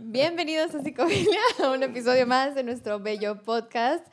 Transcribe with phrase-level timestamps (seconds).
[0.00, 4.06] Bienvenidos a Psicofilia, a un episodio más de nuestro bello podcast.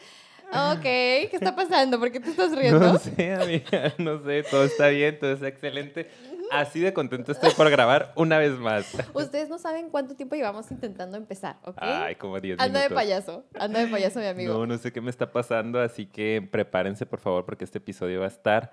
[0.51, 1.99] Ok, ¿qué está pasando?
[1.99, 2.79] ¿Por qué te estás riendo?
[2.79, 6.09] No sé, amiga, no sé, todo está bien, todo está excelente.
[6.51, 8.95] Así de contento estoy por grabar una vez más.
[9.13, 11.77] Ustedes no saben cuánto tiempo llevamos intentando empezar, ¿ok?
[11.79, 12.95] Ay, como 10 Anda de minutos.
[12.95, 14.53] payaso, anda de payaso, mi amigo.
[14.53, 18.19] No, no sé qué me está pasando, así que prepárense, por favor, porque este episodio
[18.19, 18.71] va a estar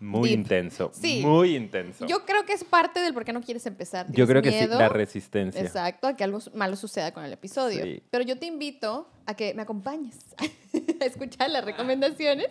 [0.00, 0.38] muy Deep.
[0.40, 0.90] intenso.
[0.94, 1.22] Sí.
[1.24, 2.06] Muy intenso.
[2.06, 4.06] Yo creo que es parte del por qué no quieres empezar.
[4.06, 5.60] Yo ¿Tienes creo que sí, la resistencia.
[5.60, 7.84] Exacto, a que algo malo suceda con el episodio.
[7.84, 8.02] Sí.
[8.10, 10.16] Pero yo te invito a que me acompañes
[11.00, 12.48] a escuchar las recomendaciones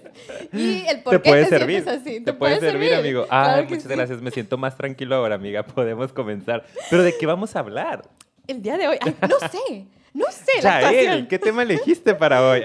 [0.54, 1.84] y el por Te qué puede te servir.
[1.84, 2.22] sientes así.
[2.22, 3.26] Te puede servir, amigo.
[3.28, 3.90] Claro muchas sí.
[3.90, 4.22] gracias.
[4.22, 5.64] Me siento más tranquilo ahora, amiga.
[5.66, 6.64] Podemos comenzar.
[6.90, 8.08] Pero ¿de qué vamos a hablar?
[8.45, 11.27] El día de hoy, ay, no sé, no sé la Chael, actuación.
[11.27, 12.63] ¿qué tema elegiste para hoy?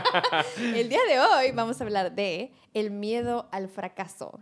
[0.74, 4.40] El día de hoy vamos a hablar de el miedo al fracaso.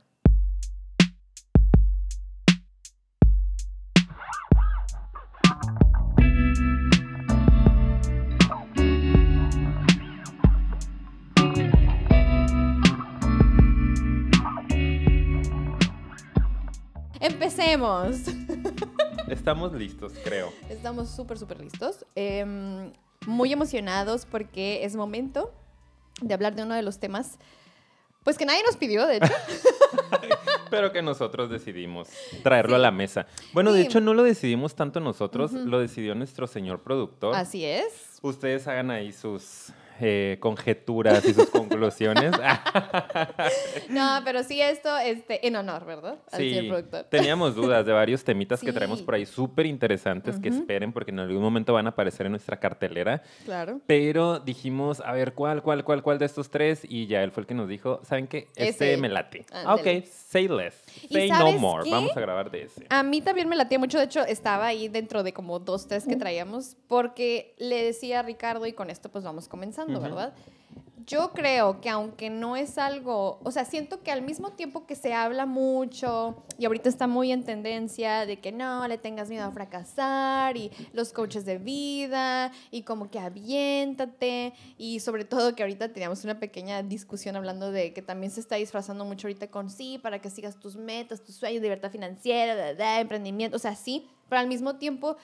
[17.20, 18.16] Empecemos.
[19.30, 20.52] Estamos listos, creo.
[20.68, 22.04] Estamos súper, súper listos.
[22.16, 22.92] Em,
[23.26, 25.52] muy emocionados porque es momento
[26.20, 27.38] de hablar de uno de los temas,
[28.24, 29.32] pues que nadie nos pidió, de hecho.
[30.70, 32.08] Pero que nosotros decidimos
[32.42, 33.26] traerlo a la mesa.
[33.52, 37.34] Bueno, de hecho no lo decidimos tanto nosotros, lo decidió nuestro señor productor.
[37.34, 38.18] Así es.
[38.22, 42.32] Ustedes hagan ahí sus eh, conjeturas y sus conclusiones.
[43.88, 46.18] No, pero sí esto este, en honor, ¿verdad?
[46.30, 47.04] Al sí, productor.
[47.04, 51.18] teníamos dudas de varios temitas que traemos por ahí súper interesantes que esperen porque en
[51.18, 53.22] algún momento van a aparecer en nuestra cartelera.
[53.44, 53.80] Claro.
[53.86, 56.82] Pero dijimos, a ver, ¿cuál, cuál, cuál, cuál de estos tres?
[56.88, 58.48] Y ya él fue el que nos dijo, ¿saben qué?
[58.54, 58.96] Este Ese.
[59.00, 59.44] me late.
[59.52, 60.00] Ándale.
[60.00, 60.82] Ok, say less.
[61.08, 61.84] ¿Y Say no more.
[61.84, 61.90] qué?
[61.90, 62.86] Vamos a grabar de ese.
[62.90, 66.06] A mí también me latía mucho, de hecho estaba ahí dentro de como dos, tres
[66.06, 70.34] que traíamos, porque le decía a Ricardo, y con esto pues vamos comenzando, ¿verdad?
[71.06, 74.94] Yo creo que aunque no es algo, o sea, siento que al mismo tiempo que
[74.94, 79.44] se habla mucho y ahorita está muy en tendencia de que no le tengas miedo
[79.44, 85.64] a fracasar y los coaches de vida y como que aviéntate y sobre todo que
[85.64, 89.68] ahorita teníamos una pequeña discusión hablando de que también se está disfrazando mucho ahorita con
[89.68, 93.74] sí, para que sigas tus metas, tus sueños, libertad financiera, da, da, emprendimiento, o sea,
[93.74, 95.16] sí, pero al mismo tiempo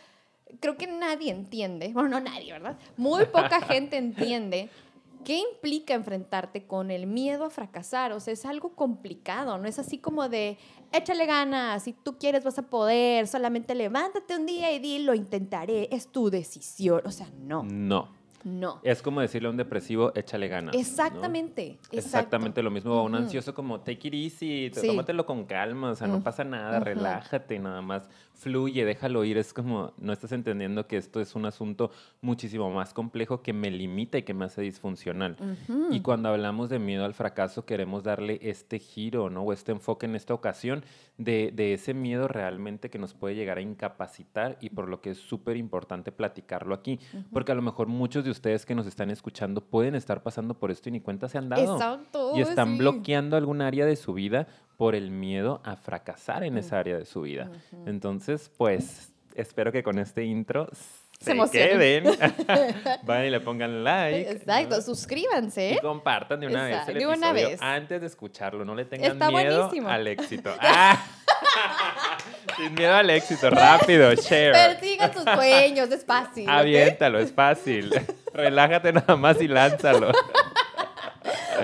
[0.60, 2.76] creo que nadie entiende, bueno, no nadie, ¿verdad?
[2.96, 4.68] Muy poca gente entiende
[5.24, 8.12] qué implica enfrentarte con el miedo a fracasar.
[8.12, 10.56] O sea, es algo complicado, no es así como de,
[10.92, 15.14] échale ganas, si tú quieres vas a poder, solamente levántate un día y di, lo
[15.14, 17.02] intentaré, es tu decisión.
[17.04, 18.14] O sea, no, No.
[18.44, 18.78] no.
[18.84, 20.76] Es como decirle a un depresivo, échale ganas.
[20.76, 21.80] Exactamente.
[21.90, 22.92] Exactamente lo mismo.
[22.94, 24.86] A un ansioso como, take it easy, Sí.
[24.86, 29.38] tómatelo con calma, o sea, no pasa nada, relájate, nada más fluye, déjalo ir.
[29.38, 33.70] Es como, no estás entendiendo que esto es un asunto muchísimo más complejo que me
[33.70, 35.36] limita y que me hace disfuncional.
[35.90, 39.42] Y cuando hablamos de miedo al fracaso, queremos darle este giro, ¿no?
[39.42, 40.84] O este enfoque en esta ocasión
[41.18, 45.10] de, de ese miedo realmente que nos puede llegar a incapacitar y por lo que
[45.10, 47.00] es súper importante platicarlo aquí.
[47.32, 50.70] Porque a lo mejor muchos de ustedes que nos están escuchando pueden estar pasando por
[50.70, 51.74] esto y ni cuenta se han dado.
[51.74, 52.32] Exacto.
[52.36, 52.78] Y están sí.
[52.78, 54.46] bloqueando algún área de su vida
[54.76, 57.50] por el miedo a fracasar en esa área de su vida.
[57.86, 60.68] Entonces, pues, espero que con este intro
[61.20, 61.70] se, emocionen.
[61.78, 62.04] queden.
[63.04, 64.30] Vayan y le pongan like.
[64.30, 64.82] Exacto, ¿no?
[64.82, 65.72] suscríbanse.
[65.72, 67.62] Y compartan de una vez Exacto, el de una vez.
[67.62, 68.64] antes de escucharlo.
[68.64, 69.88] No le tengan Está miedo buenísimo.
[69.88, 70.54] al éxito.
[70.60, 71.02] ¡Ah!
[72.56, 73.50] Sin miedo al éxito.
[73.50, 74.52] Rápido, share.
[74.52, 76.48] Persiga tus sueños, es fácil.
[76.48, 77.90] Aviéntalo, es fácil.
[78.32, 80.12] Relájate nada más y lánzalo.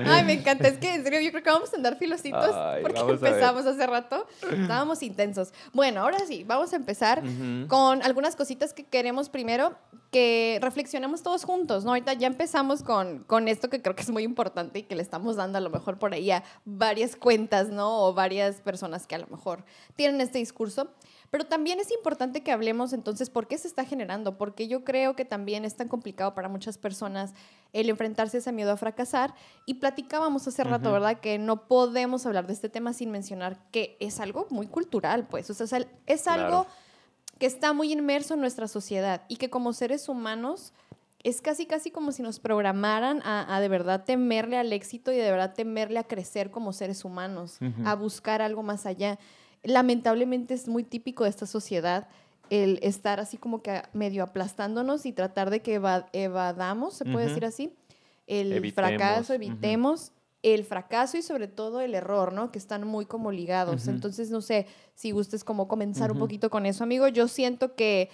[0.07, 0.69] Ay, me encanta.
[0.69, 3.87] Es que en serio, yo creo que vamos a andar filositos Ay, porque empezamos hace
[3.87, 4.27] rato.
[4.51, 5.53] Estábamos intensos.
[5.73, 7.69] Bueno, ahora sí, vamos a empezar Ujú.
[7.69, 9.77] con algunas cositas que queremos primero
[10.11, 11.91] que reflexionemos todos juntos, ¿no?
[11.93, 15.03] Ahorita ya empezamos con, con esto que creo que es muy importante y que le
[15.03, 18.05] estamos dando a lo mejor por ahí a varias cuentas, ¿no?
[18.05, 19.65] O varias personas que a lo mejor
[19.97, 20.91] tienen este discurso.
[21.32, 25.17] Pero también es importante que hablemos entonces por qué se está generando, porque yo creo
[25.17, 27.32] que también es tan complicado para muchas personas
[27.73, 29.34] el enfrentarse a ese miedo a fracasar.
[29.64, 30.93] Y platicábamos hace rato, Ujú.
[30.93, 31.20] ¿verdad?
[31.20, 35.49] Que no podemos hablar de este tema sin mencionar que es algo muy cultural, pues.
[35.49, 35.67] O sea,
[36.05, 36.67] es algo Claro.
[37.38, 40.75] que está muy inmerso en nuestra sociedad y que como seres humanos
[41.25, 45.17] es casi, casi como si nos programaran a, a de verdad temerle al éxito y
[45.17, 49.19] de verdad temerle a crecer como seres humanos, a buscar algo más allá.
[49.62, 52.09] Lamentablemente es muy típico de esta sociedad
[52.50, 57.26] el estar así como que medio aplastándonos y tratar de que eva- evadamos, se puede
[57.29, 57.75] decir así,
[58.26, 60.12] el Evitemos, fracaso, evitemos
[60.43, 62.50] el fracaso y sobre todo el error, ¿no?
[62.50, 63.87] Que están muy como ligados.
[63.88, 67.06] Entonces, no sé si gustes como comenzar un poquito con eso, amigo.
[67.09, 68.11] Yo siento que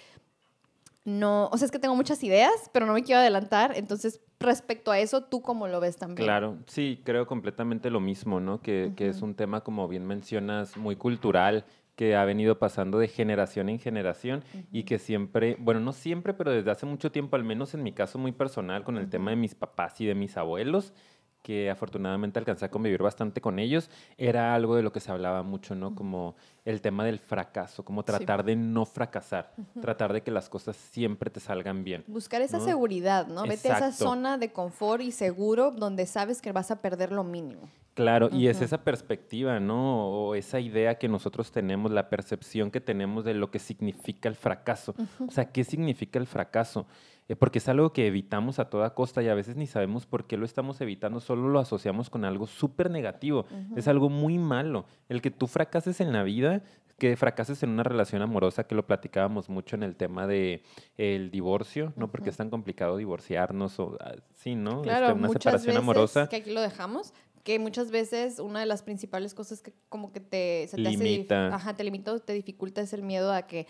[1.09, 3.73] no, o sea, es que tengo muchas ideas, pero no me quiero adelantar.
[3.75, 6.25] Entonces, respecto a eso, ¿tú cómo lo ves también?
[6.25, 8.61] Claro, sí, creo completamente lo mismo, ¿no?
[8.61, 11.65] Que, que es un tema, como bien mencionas, muy cultural
[11.95, 14.41] que ha venido pasando de generación en generación
[14.71, 17.91] y que siempre, bueno, no siempre, pero desde hace mucho tiempo, al menos en mi
[17.91, 20.93] caso muy personal, con el tema de mis papás y de mis abuelos,
[21.41, 25.43] que afortunadamente alcancé a convivir bastante con ellos, era algo de lo que se hablaba
[25.43, 25.95] mucho, ¿no?
[25.95, 30.75] Como el tema del fracaso, como tratar de no fracasar, tratar de que las cosas
[30.75, 32.03] siempre te salgan bien.
[32.07, 33.43] Buscar esa seguridad, ¿no?
[33.43, 37.23] Vete a esa zona de confort y seguro donde sabes que vas a perder lo
[37.23, 37.69] mínimo.
[37.99, 40.07] Claro, y es esa perspectiva, ¿no?
[40.07, 44.35] O esa idea que nosotros tenemos, la percepción que tenemos de lo que significa el
[44.35, 44.95] fracaso.
[45.27, 46.87] O sea, ¿qué significa el fracaso?
[47.29, 50.25] Eh, porque es algo que evitamos a toda costa y a veces ni sabemos por
[50.25, 53.45] qué lo estamos evitando, solo lo asociamos con algo súper negativo.
[53.75, 54.85] Es algo muy malo.
[55.07, 56.63] El que tú fracases en la vida,
[56.97, 60.63] que fracases en una relación amorosa, que lo platicábamos mucho en el tema de
[60.97, 62.11] el divorcio, ¿no?
[62.11, 64.81] Porque es tan complicado divorciarnos o ah, sí, ¿no?
[64.81, 66.27] Claro, este, una separación amorosa.
[66.29, 70.19] Que aquí lo dejamos, que muchas veces una de las principales cosas que como que
[70.19, 71.53] te, se te limita.
[71.55, 73.67] ajá, te limita o te dificulta es el miedo a que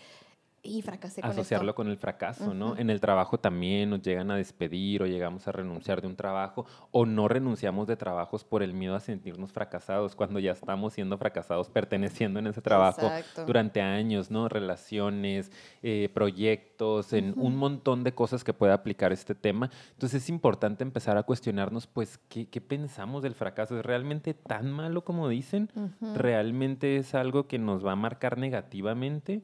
[0.62, 2.76] y fracasé con Asociarlo con el fracaso, ¿no?
[2.76, 6.66] En el trabajo también nos llegan a despedir o llegamos a renunciar de un trabajo
[6.90, 11.16] o no renunciamos de trabajos por el miedo a sentirnos fracasados cuando ya estamos siendo
[11.16, 13.10] fracasados perteneciendo en ese trabajo
[13.46, 14.48] durante años, ¿no?
[14.48, 15.50] Relaciones,
[15.82, 19.70] eh, proyectos, en un montón de cosas que puede aplicar este tema.
[19.92, 23.78] Entonces es importante empezar a cuestionarnos, pues, ¿qué, qué pensamos del fracaso?
[23.78, 25.70] ¿Es realmente tan malo como dicen?
[26.14, 29.42] ¿Realmente es algo que nos va a marcar negativamente?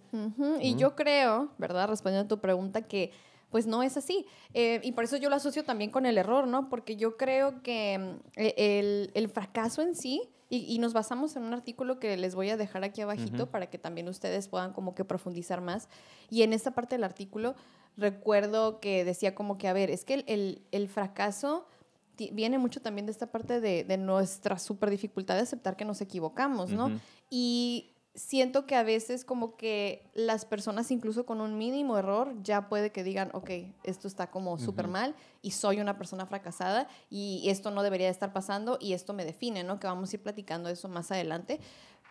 [0.61, 1.89] Y yo creo creo, ¿verdad?
[1.89, 3.13] Respondiendo a tu pregunta, que
[3.51, 4.27] pues no es así.
[4.55, 6.69] Eh, y por eso yo lo asocio también con el error, ¿no?
[6.69, 11.43] Porque yo creo que mm, e, el, el fracaso en sí, y, nos basamos en
[11.43, 14.95] un artículo que les voy a dejar aquí abajito para que también ustedes puedan como
[14.95, 15.89] que profundizar más.
[16.31, 17.57] Y en esta parte del artículo
[17.97, 21.67] recuerdo que decía como que, a ver, es que el, el, fracaso
[22.31, 26.01] viene mucho también de esta parte de, de, nuestra super dificultad de aceptar que nos
[26.01, 26.93] equivocamos, ¿no?
[27.29, 32.69] Y siento que a veces como que las personas incluso con un mínimo error ya
[32.69, 33.51] puede que digan, ok,
[33.85, 38.33] esto está como súper mal y soy una persona fracasada y esto no debería estar
[38.33, 39.79] pasando y esto me define, ¿no?
[39.79, 41.61] Que vamos a ir platicando eso más adelante.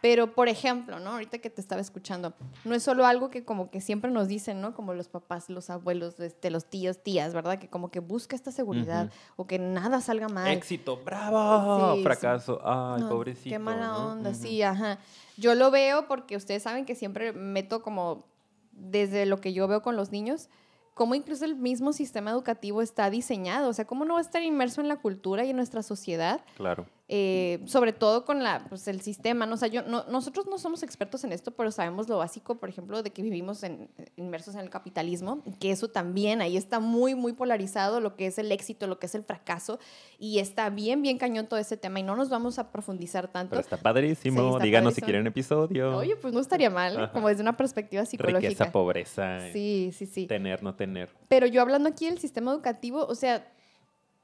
[0.05, 1.13] Pero, por ejemplo, ¿no?
[1.13, 4.61] Ahorita que te estaba escuchando, no es solo algo que como que siempre nos dicen,
[4.61, 4.75] ¿no?
[4.75, 7.57] Como los papás, los abuelos, este, los tíos, tías, ¿verdad?
[7.57, 10.51] Que como que busca esta seguridad o que nada salga mal.
[10.51, 13.49] Éxito, bravo, fracaso, ay, pobrecito.
[13.49, 14.99] Qué mala onda, sí, ajá.
[15.37, 18.27] Yo lo veo porque ustedes saben que siempre meto como
[18.73, 20.49] desde lo que yo veo con los niños,
[20.93, 24.43] cómo incluso el mismo sistema educativo está diseñado, o sea, cómo no va a estar
[24.43, 26.41] inmerso en la cultura y en nuestra sociedad.
[26.57, 26.85] Claro.
[27.07, 29.53] Eh, sobre todo con la, pues, el sistema, ¿no?
[29.53, 32.67] O sea, yo, no, nosotros no somos expertos en esto, pero sabemos lo básico, por
[32.67, 37.13] ejemplo, de que vivimos en, inmersos en el capitalismo, que eso también ahí está muy,
[37.13, 39.77] muy polarizado, lo que es el éxito, lo que es el fracaso,
[40.17, 43.51] y está bien, bien cañón todo ese tema, y no nos vamos a profundizar tanto.
[43.51, 45.95] Pero está padrísimo, díganos si quieren episodio.
[45.97, 48.49] Oye, pues no estaría mal, como desde una perspectiva psicológica.
[48.49, 49.51] Riqueza, pobreza.
[49.53, 50.25] Sí, sí, sí.
[50.25, 51.09] Tener, no tener.
[51.27, 53.45] Pero yo hablando aquí del sistema educativo, o sea,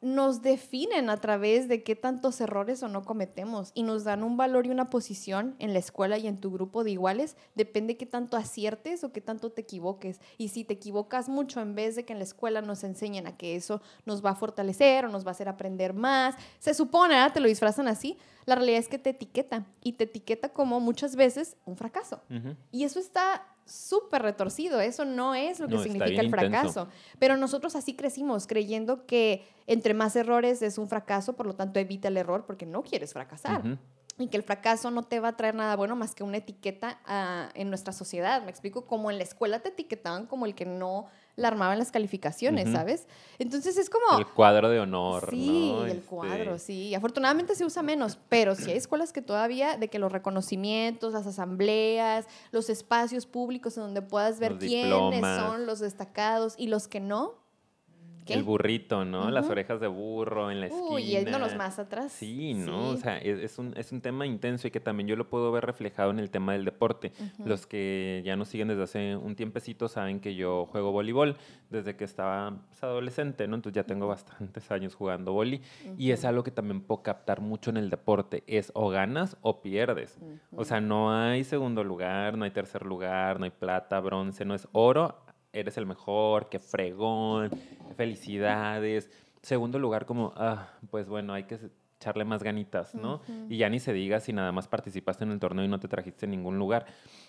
[0.02, 4.36] nos definen a través de qué tantos errores o no cometemos y nos dan un
[4.36, 8.08] valor y una posición en la escuela y en tu grupo de iguales, depende qué
[8.08, 10.20] tanto aciertes o qué tanto te equivoques.
[10.40, 13.38] Y si te equivocas mucho en vez de que en la escuela nos enseñen a
[13.38, 17.16] que eso nos va a fortalecer o nos va a hacer aprender más, se supone,
[17.32, 21.16] te lo disfrazan así, la realidad es que te etiqueta y te etiqueta como muchas
[21.16, 22.22] veces un fracaso.
[22.72, 24.80] Y eso está súper retorcido.
[24.82, 26.88] Eso no es lo que significa el fracaso.
[27.20, 31.80] Pero nosotros así crecimos, creyendo que entre más errores es un fracaso, por lo tanto
[31.80, 33.80] evita el error porque no quieres fracasar.
[34.18, 37.00] Y que el fracaso no te va a traer nada bueno más que una etiqueta
[37.06, 38.44] ah, en nuestra sociedad.
[38.44, 41.80] Me explico, como en la escuela te etiquetaban como el que no la armaba en
[41.80, 43.08] las calificaciones, ¿sabes?
[43.40, 44.20] Entonces es como...
[44.20, 45.28] El cuadro de honor.
[45.30, 46.94] Sí, el este cuadro, sí.
[46.96, 51.28] Afortunadamente se usa menos, pero sí hay escuelas que todavía, de que los reconocimientos, las
[51.28, 57.00] asambleas, los espacios públicos en donde puedas ver quiénes son los destacados y los que
[57.00, 57.41] no,
[58.28, 59.30] el burrito, ¿no?
[59.32, 60.90] Las orejas de burro en la esquina.
[60.90, 62.12] Uy, yéndonos más atrás.
[62.12, 62.90] Sí, ¿no?
[62.90, 65.66] O sea, es, un, es un tema intenso y que también yo lo puedo ver
[65.66, 67.12] reflejado en el tema del deporte.
[67.44, 71.36] Los que ya nos siguen desde hace un tiempecito saben que yo juego voleibol
[71.70, 73.56] desde que estaba pues, adolescente, ¿no?
[73.56, 75.62] Entonces ya tengo bastantes años jugando voli
[75.98, 78.44] y es algo que también puedo captar mucho en el deporte.
[78.48, 80.20] Es o ganas o pierdes.
[80.56, 84.56] O sea, no hay segundo lugar, no hay tercer lugar, no hay plata, bronce, no
[84.56, 85.18] es oro
[85.54, 87.50] eres el mejor, qué fregón,
[87.96, 89.10] felicidades.
[89.42, 91.60] Segundo lugar, como, ah, pues bueno, hay que
[91.98, 93.22] echarle más ganitas, ¿no?
[93.48, 95.88] Y ya ni se diga si nada más participaste en el torneo y no te
[95.88, 96.86] trajiste en ningún lugar.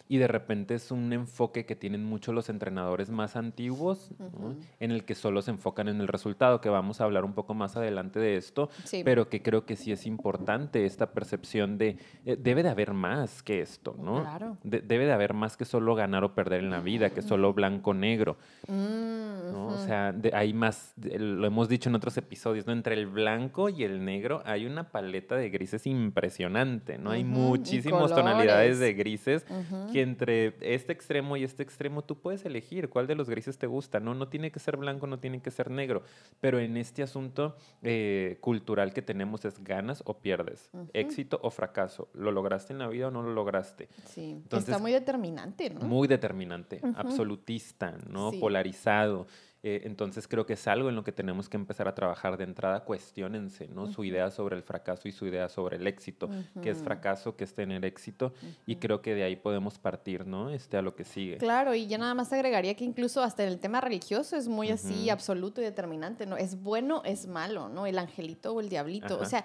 [0.09, 4.57] Y de repente es un enfoque que tienen muchos los entrenadores más antiguos, ¿no?
[4.81, 7.55] en el que solo se enfocan en el resultado, que vamos a hablar un poco
[7.55, 9.03] más adelante de esto, Sí.
[9.05, 13.43] pero que creo que sí es importante esta percepción de, eh, debe de haber más
[13.43, 14.21] que esto, ¿no?
[14.23, 14.57] Claro.
[14.63, 17.53] De- debe de haber más que solo ganar o perder en la vida, que solo
[17.55, 18.37] blanco-negro.
[18.69, 19.67] Mm, ¿no?
[19.69, 19.85] O ujú.
[19.87, 22.73] sea, de- hay más, de- lo hemos dicho en otros episodios, ¿no?
[22.73, 27.11] Entre el blanco y el negro hay una paleta de grises impresionante, ¿no?
[27.11, 29.47] Hay y muchísimas tonalidades de grises.
[29.93, 33.67] Que entre este extremo y este extremo tú puedes elegir cuál de los grises te
[33.67, 34.15] gusta, ¿no?
[34.15, 36.03] No tiene que ser blanco, no tiene que ser negro,
[36.41, 42.09] pero en este asunto eh, cultural que tenemos es ganas o pierdes, éxito o fracaso,
[42.15, 43.89] ¿lo lograste en la vida o no lo lograste?
[44.07, 45.81] Sí, Entonces, está muy determinante, ¿no?
[45.81, 48.31] Muy determinante, absolutista, ¿no?
[48.31, 48.39] Sí.
[48.39, 49.27] Polarizado.
[49.65, 52.43] Eh, entonces creo que es algo en lo que tenemos que empezar a trabajar de
[52.43, 52.85] entrada.
[52.85, 53.87] Cuestiónense, ¿no?
[53.87, 56.29] Su idea sobre el fracaso y su idea sobre el éxito.
[56.61, 57.37] ¿Qué es fracaso?
[57.37, 58.33] ¿Qué es tener éxito?
[58.67, 60.51] Y creo que de ahí podemos partir, ¿no?
[60.51, 61.39] Este, a lo que sigue.
[61.39, 64.71] Claro, y ya nada más agregaría que incluso hasta en el tema religioso es muy
[64.71, 66.37] así absoluto y determinante, ¿no?
[66.37, 67.87] Es bueno, es malo, ¿no?
[67.87, 69.21] El angelito o el diablito.
[69.21, 69.45] O sea,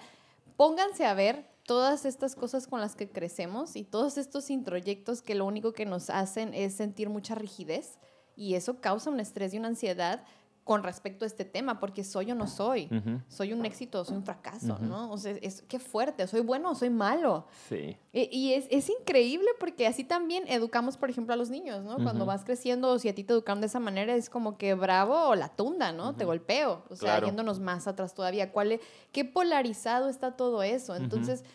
[0.55, 5.36] pónganse a ver todas estas cosas con las que crecemos y todos estos introyectos que
[5.36, 8.00] lo único que nos hacen es sentir mucha rigidez
[8.38, 10.24] y eso causa un estrés y una ansiedad
[10.63, 12.89] con respecto a este tema, porque soy o no soy.
[13.29, 14.77] Soy un éxito o soy un fracaso.
[14.82, 15.10] ¿no?
[15.13, 17.46] O sea, es, qué fuerte, soy bueno o soy malo.
[17.70, 17.96] Sí.
[18.12, 21.96] E- Y es, es increíble porque así también educamos, por ejemplo, a los niños, ¿no?
[22.03, 24.74] Cuando vas creciendo, o si a ti te educaron de esa manera, es como que
[24.74, 26.15] bravo o la tunda, ¿no?
[26.15, 26.84] Te golpeo.
[26.89, 27.27] O sea, Claro.
[27.27, 28.51] yéndonos más atrás todavía.
[28.51, 28.82] ¿Cuál es-
[29.13, 30.98] ¿Qué polarizado está todo eso?
[30.98, 31.46] Entonces,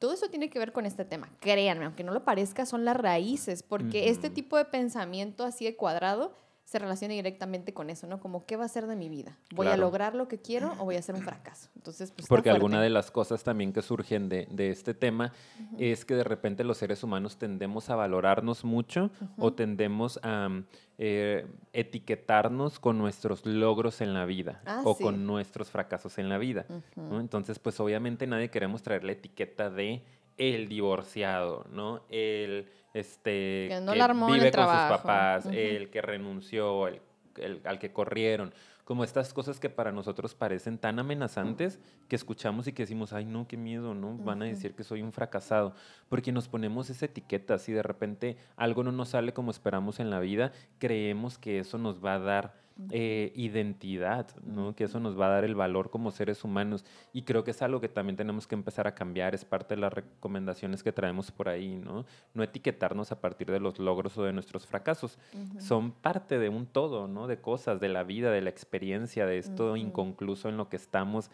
[0.00, 1.28] todo eso tiene que ver con este tema.
[1.40, 5.76] Créanme, aunque no lo parezca, son las raíces, porque este tipo de pensamiento así de
[5.76, 6.34] cuadrado
[6.70, 8.20] se relaciona directamente con eso, ¿no?
[8.20, 9.36] Como, ¿qué va a ser de mi vida?
[9.56, 11.68] ¿Voy a lograr lo que quiero o voy a ser un fracaso?
[11.74, 15.32] Entonces, pues Porque alguna de las cosas también que surgen de, de este tema
[15.78, 20.64] es que de repente los seres humanos tendemos a valorarnos mucho o tendemos a mm,
[20.98, 25.02] eh, etiquetarnos con nuestros logros en la vida Ah, o sí.
[25.02, 26.66] con nuestros fracasos en la vida.
[26.96, 30.04] Entonces, pues obviamente nadie queremos traer la etiqueta de
[30.36, 32.02] el divorciado, ¿no?
[32.08, 36.88] El este Que no la armó en el vive con sus papás, el que renunció,
[36.88, 37.00] el,
[37.36, 38.52] el- al que corrieron,
[38.84, 43.24] como estas cosas que para nosotros parecen tan amenazantes que escuchamos y que decimos, ay
[43.24, 44.16] no, qué miedo, ¿no?
[44.16, 45.74] Van a decir que soy un fracasado,
[46.08, 50.10] porque nos ponemos esa etiqueta, si de repente algo no nos sale como esperamos en
[50.10, 52.54] la vida, creemos que eso nos va a dar
[52.90, 54.74] eh, identidad, ¿no?
[54.74, 56.84] Que eso nos va a dar el valor como seres humanos.
[57.12, 59.80] Y creo que es algo que también tenemos que empezar a cambiar, es parte de
[59.80, 62.06] las recomendaciones que traemos por ahí, ¿no?
[62.32, 65.18] No etiquetarnos a partir de los logros o de nuestros fracasos.
[65.58, 67.26] Son parte de un todo, ¿no?
[67.26, 71.30] De cosas, de la vida, de la experiencia, de esto inconcluso en lo que estamos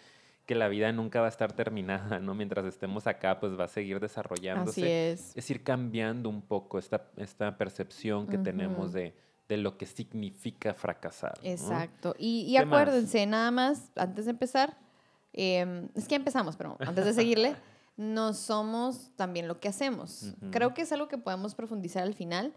[0.47, 2.35] que la vida nunca va a estar terminada, ¿no?
[2.35, 5.37] Mientras estemos acá, pues va a seguir desarrollándose Así es.
[5.37, 9.13] es ir cambiando un poco esta, esta percepción que tenemos de,
[9.49, 11.35] de lo que significa fracasar.
[11.43, 11.49] ¿no?
[11.49, 12.15] Exacto.
[12.19, 14.77] Y, y acuérdense, nada más, antes de empezar,
[15.33, 17.57] em, es que empezamos, pero antes de seguirle,
[17.97, 20.35] no somos también lo que hacemos.
[20.51, 22.53] Creo que es algo que podemos profundizar al final,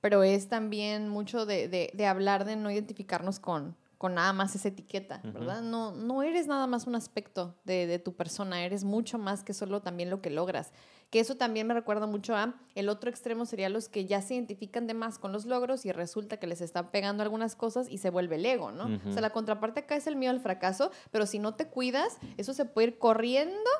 [0.00, 4.54] pero es también mucho de, de- de hablar de no identificarnos con, con nada más
[4.56, 5.20] esa etiqueta.
[5.22, 5.62] ¿verdad?
[5.62, 9.54] No, no eres nada más un aspecto de, de tu persona, eres mucho más que
[9.54, 10.72] solo también lo que logras.
[11.12, 14.32] Que eso también me recuerda mucho a el otro extremo sería los que ya se
[14.32, 17.98] identifican de más con los logros y resulta que les están pegando algunas cosas y
[17.98, 18.98] se vuelve el ego, ¿no?
[19.06, 22.16] O sea, la contraparte acá es el miedo al fracaso, pero si no te cuidas,
[22.38, 23.70] eso se puede ir corriendo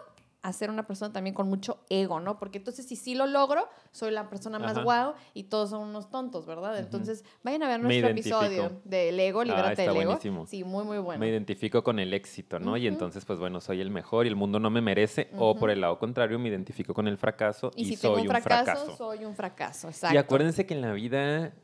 [0.43, 2.39] a ser una persona también con mucho ego, ¿no?
[2.39, 4.83] Porque entonces si sí lo logro, soy la persona más Ajá.
[4.83, 6.77] guau y todos son unos tontos, ¿verdad?
[6.79, 10.05] Entonces, vayan a ver nuestro episodio del ego, Ah, libérate está del ego.
[10.11, 10.47] buenísimo.
[10.47, 11.21] Sí, muy, muy bueno.
[11.21, 12.77] Me identifico con el éxito, ¿no?
[12.77, 15.31] Y entonces, pues bueno, soy el mejor y el mundo no me merece.
[15.39, 18.23] O por el lado contrario, me identifico con el fracaso y, y si soy tengo
[18.23, 18.97] un fracaso, fracaso.
[18.97, 20.15] soy un fracaso, exacto.
[20.15, 21.55] Y acuérdense que en la vida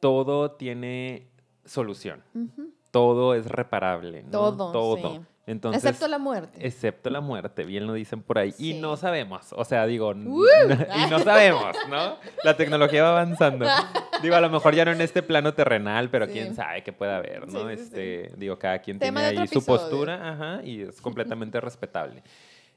[0.00, 1.28] todo tiene
[1.64, 2.22] solución.
[2.92, 4.22] Todo es reparable.
[4.24, 4.30] ¿no?
[4.30, 4.96] Todo, Todo.
[5.14, 5.20] sí.
[5.44, 6.64] Entonces, Excepto la muerte.
[6.64, 8.54] Excepto la muerte, bien lo dicen por ahí.
[8.58, 10.44] Y no sabemos, o sea, digo, ¡Uh!
[11.06, 12.16] y no sabemos, ¿no?
[12.44, 13.66] La tecnología va avanzando.
[14.22, 16.32] Digo, a lo mejor ya no en este plano terrenal, pero Sí.
[16.32, 17.66] quién sabe qué puede haber, ¿no?
[17.68, 19.80] Sí, este, Digo, cada quien Tema tiene ahí su episodio.
[19.80, 22.22] postura, ajá, y es completamente respetable.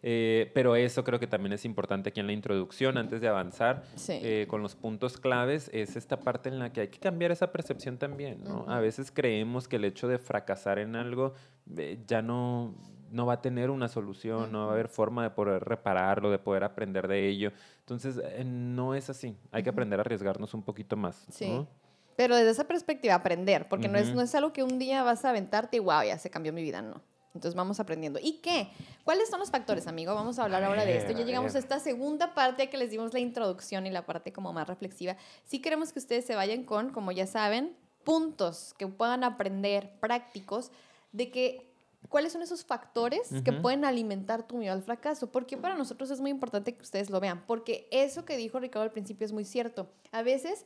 [0.07, 3.81] Eh, pero eso creo que también es importante aquí en la introducción, antes de avanzar
[3.95, 4.19] Sí.
[4.21, 7.51] eh, con los puntos claves, es esta parte en la que hay que cambiar esa
[7.51, 8.65] percepción también, ¿no?
[8.69, 11.33] A veces creemos que el hecho de fracasar en algo
[11.75, 12.75] eh, ya no,
[13.09, 16.37] no va a tener una solución, no va a haber forma de poder repararlo, de
[16.37, 17.51] poder aprender de ello.
[17.79, 19.35] Entonces, no es así.
[19.51, 21.25] Hay que aprender a arriesgarnos un poquito más.
[21.31, 21.49] Sí.
[21.49, 21.67] ¿no?
[22.15, 25.25] Pero desde esa perspectiva, aprender, porque no, es, no es algo que un día vas
[25.25, 27.01] a aventarte y wow, ya se cambió mi vida, no.
[27.35, 28.19] Entonces vamos aprendiendo.
[28.21, 28.69] ¿Y qué?
[29.03, 30.15] ¿Cuáles son los factores, amigo?
[30.15, 31.11] Vamos a hablar ahora de esto.
[31.11, 34.53] Ya llegamos a esta segunda parte que les dimos la introducción y la parte como
[34.53, 35.17] más reflexiva.
[35.43, 40.71] Sí queremos que ustedes se vayan con, como ya saben, puntos que puedan aprender prácticos
[41.11, 41.71] de que
[42.07, 45.31] cuáles son esos factores que pueden alimentar tu miedo al fracaso.
[45.31, 48.83] Porque para nosotros es muy importante que ustedes lo vean, porque eso que dijo Ricardo
[48.83, 49.89] al principio es muy cierto.
[50.11, 50.65] A veces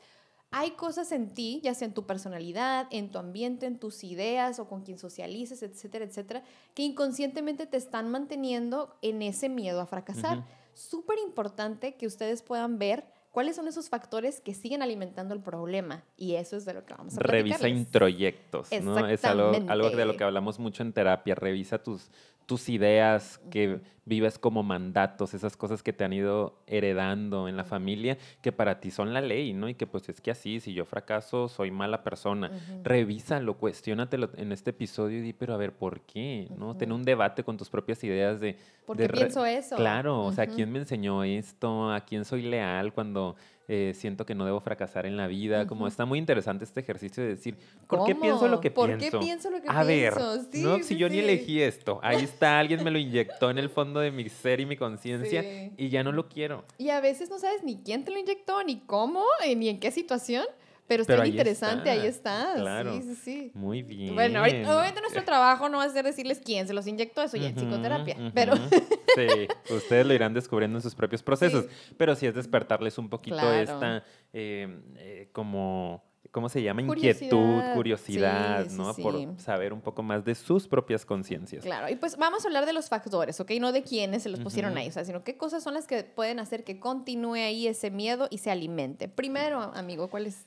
[0.52, 4.60] hay cosas en ti, ya sea en tu personalidad, en tu ambiente, en tus ideas
[4.60, 9.86] o con quien socialices, etcétera, etcétera, que inconscientemente te están manteniendo en ese miedo a
[9.86, 10.46] fracasar.
[10.74, 16.04] Súper importante que ustedes puedan ver cuáles son esos factores que siguen alimentando el problema.
[16.18, 19.06] Y eso es de lo que vamos a Revisa introyectos, ¿no?
[19.08, 21.36] Es algo, algo de lo que hablamos mucho en terapia.
[21.36, 22.10] Revisa tus,
[22.50, 27.64] tus ideas que vives como mandatos, esas cosas que te han ido heredando en la
[27.64, 29.70] familia, que para ti son la ley, ¿no?
[29.70, 32.50] Y que pues es que así, si yo fracaso, soy mala persona.
[32.84, 36.50] Revísalo, cuestiónatelo en este episodio y di, pero a ver, ¿por qué?
[36.58, 36.76] ¿No?
[36.76, 38.58] Ten un debate con tus propias ideas de...
[38.88, 39.76] ¿Por qué pienso eso?
[39.76, 41.92] Claro, o sea, ¿quién me enseñó esto?
[41.92, 43.36] ¿A quién soy leal cuando
[43.72, 45.68] eh, siento que no debo fracasar en la vida.
[45.68, 47.56] Como está muy interesante este ejercicio de decir,
[47.88, 49.12] ¿por qué pienso lo que ¿Por pienso?
[49.12, 50.40] ¿Por qué pienso lo que a pienso?
[50.52, 50.82] Ver, ¿no?
[50.82, 54.10] si yo ni elegí esto, ahí está, alguien me lo inyectó en el fondo de
[54.10, 55.44] mi ser y mi conciencia
[55.78, 56.66] y ya no lo quiero.
[56.80, 59.80] Y a veces no sabes ni quién te lo inyectó, ni cómo, eh, ni en
[59.80, 60.46] qué situación.
[60.90, 62.54] Pero está interesante, ahí está.
[62.56, 62.94] Claro.
[62.96, 63.52] Sí, sí, sí.
[63.54, 64.16] Muy bien.
[64.16, 67.50] Bueno, obviamente nuestro trabajo no va a ser decirles quién se los inyectó, eso ya
[67.50, 68.32] en psicoterapia.
[68.34, 68.56] pero.
[68.58, 71.66] sí, ustedes lo irán descubriendo en sus propios procesos.
[71.96, 74.04] Pero sí es despertarles un poquito esta,
[74.34, 76.04] eh, eh, como.
[76.32, 76.82] ¿Cómo se llama?
[76.84, 78.94] Inquietud, curiosidad, ¿no?
[78.94, 81.64] Por saber un poco más de sus propias conciencias.
[81.64, 83.52] Claro, y pues vamos a hablar de los factores, ¿ok?
[83.60, 86.04] No de quiénes se los pusieron ahí, o sea, sino qué cosas son las que
[86.04, 89.08] pueden hacer que continúe ahí ese miedo y se alimente.
[89.08, 90.46] Primero, amigo, ¿cuál es?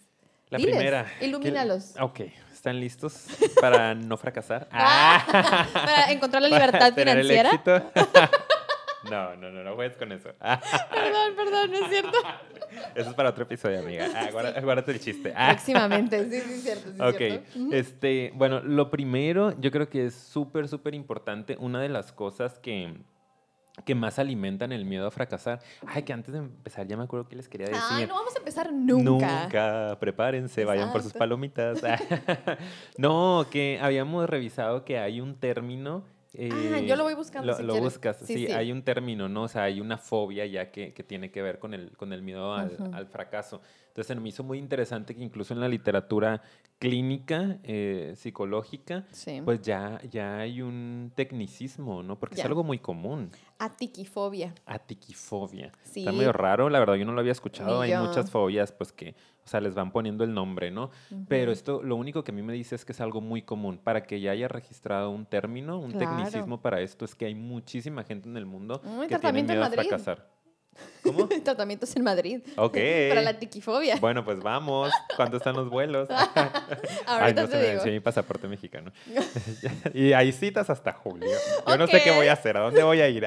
[0.53, 1.07] La primera.
[1.23, 1.95] Ilumínalos.
[1.99, 2.21] Ok,
[2.53, 3.27] ¿están listos
[3.59, 4.69] para no fracasar?
[4.71, 5.25] Ah.
[5.73, 7.51] para encontrar la libertad financiera.
[9.11, 10.31] No, no, no, no juegues con eso.
[10.39, 12.17] perdón, perdón, no es cierto.
[12.95, 14.09] Eso es para otro episodio, amiga.
[14.15, 14.31] Ah,
[14.63, 15.33] guárdate el chiste.
[15.37, 15.49] Ah.
[15.51, 16.93] Próximamente, sí, sí, es cierto.
[16.93, 21.57] Sí, ok, este, bueno, lo primero, yo creo que es súper, súper importante.
[21.59, 22.95] Una de las cosas que,
[23.85, 25.61] que más alimentan el miedo a fracasar.
[25.87, 27.83] Ay, que antes de empezar ya me acuerdo que les quería decir.
[27.83, 29.43] Ah, no vamos a empezar nunca.
[29.45, 31.81] Nunca, prepárense, vayan por sus palomitas.
[32.99, 36.05] no, que habíamos revisado que hay un término
[36.39, 37.59] ah, yo lo voy buscando.
[37.63, 39.45] Lo, buscas, sí, hay un término, ¿no?
[39.45, 42.23] O sea, hay una fobia ya que, que tiene que ver con el, con el
[42.23, 43.61] miedo al, al, fracaso.
[43.89, 46.43] Entonces, me hizo muy interesante que incluso en la literatura
[46.79, 49.07] clínica, eh, psicológica,
[49.45, 52.19] pues ya, ya hay un tecnicismo, ¿no?
[52.19, 53.31] Porque es algo muy común.
[53.59, 54.55] Atiquifobia.
[54.67, 55.71] Atiquifobia.
[55.85, 57.83] Está medio raro, la verdad, yo no lo había escuchado.
[57.83, 60.91] Hay muchas fobias, pues que o sea, les van poniendo el nombre, ¿no?
[61.29, 63.79] Pero esto, lo único que a mí me dice es que es algo muy común.
[63.79, 68.05] Para que ya haya registrado un término, un tecnicismo para esto, es que hay muchísima
[68.05, 70.29] gente en el mundo que tiene miedo a fracasar.
[71.03, 71.29] ¿Cómo?
[71.29, 72.41] Tratamientos en Madrid.
[72.57, 72.79] Ok.
[73.09, 73.97] Para la tiquifobia.
[73.97, 74.91] Bueno, pues vamos.
[75.17, 76.09] ¿Cuánto están los vuelos?
[77.07, 78.93] Ahorita Ay, no te se me mi pasaporte mexicano.
[79.93, 81.29] y hay citas hasta julio.
[81.67, 82.57] Yo no sé qué voy a hacer.
[82.57, 83.27] ¿A dónde voy a ir?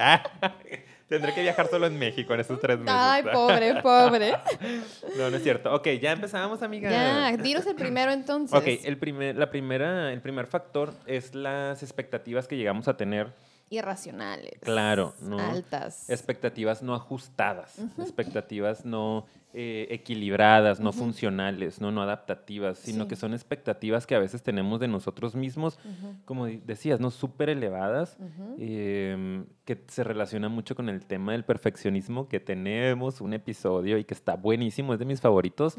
[1.07, 2.95] Tendré que viajar solo en México en estos tres meses.
[2.97, 4.33] Ay, pobre, pobre.
[5.17, 5.73] No, no es cierto.
[5.73, 6.89] Ok, ya empezamos, amiga.
[6.89, 8.57] Ya, dinos el primero entonces.
[8.57, 13.27] Ok, el primer, la primera, el primer factor es las expectativas que llegamos a tener
[13.69, 14.59] irracionales.
[14.61, 15.39] Claro, ¿no?
[15.39, 16.09] Altas.
[16.09, 23.33] Expectativas no ajustadas, expectativas no eh, equilibradas, no funcionales, no, no adaptativas, sino que son
[23.33, 25.79] expectativas que a veces tenemos de nosotros mismos,
[26.25, 27.09] como decías, ¿no?
[27.09, 28.17] Súper elevadas,
[28.57, 34.03] em, que se relaciona mucho con el tema del perfeccionismo, que tenemos un episodio y
[34.03, 35.77] que está buenísimo, es de mis favoritos.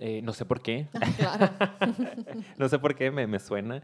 [0.00, 0.86] Eh, no sé por qué.
[1.16, 1.50] Claro.
[2.56, 3.82] no sé por qué me, me suena.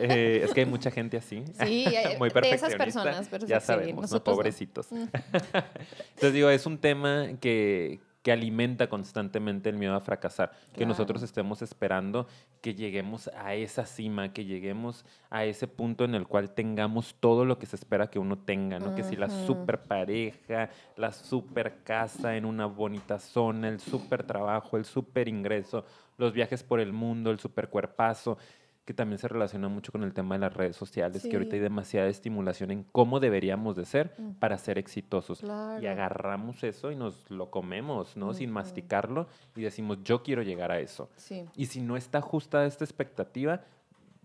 [0.00, 1.42] Eh, es que hay mucha gente así.
[1.64, 1.86] Sí,
[2.18, 3.26] muy de esas personas.
[3.28, 4.22] Pero ya sabemos, ¿no?
[4.22, 4.86] pobrecitos.
[4.92, 11.22] Entonces digo, es un tema que, que alimenta constantemente el miedo a fracasar, que nosotros
[11.22, 12.26] estemos esperando
[12.60, 17.44] que lleguemos a esa cima, que lleguemos a ese punto en el cual tengamos todo
[17.44, 18.94] lo que se espera que uno tenga, ¿no?
[18.94, 24.76] Que si la super pareja, la super casa en una bonita zona, el super trabajo,
[24.76, 25.84] el super ingreso,
[26.16, 28.38] los viajes por el mundo, el super cuerpazo
[28.84, 31.62] que también se relaciona mucho con el tema de las redes sociales, que ahorita hay
[31.62, 35.42] demasiada estimulación en cómo deberíamos de ser para ser exitosos.
[35.80, 38.34] Y agarramos eso y nos lo comemos, ¿no?
[38.34, 41.10] Sin masticarlo y decimos, yo quiero llegar a eso.
[41.56, 43.62] Y si no está justa esta expectativa,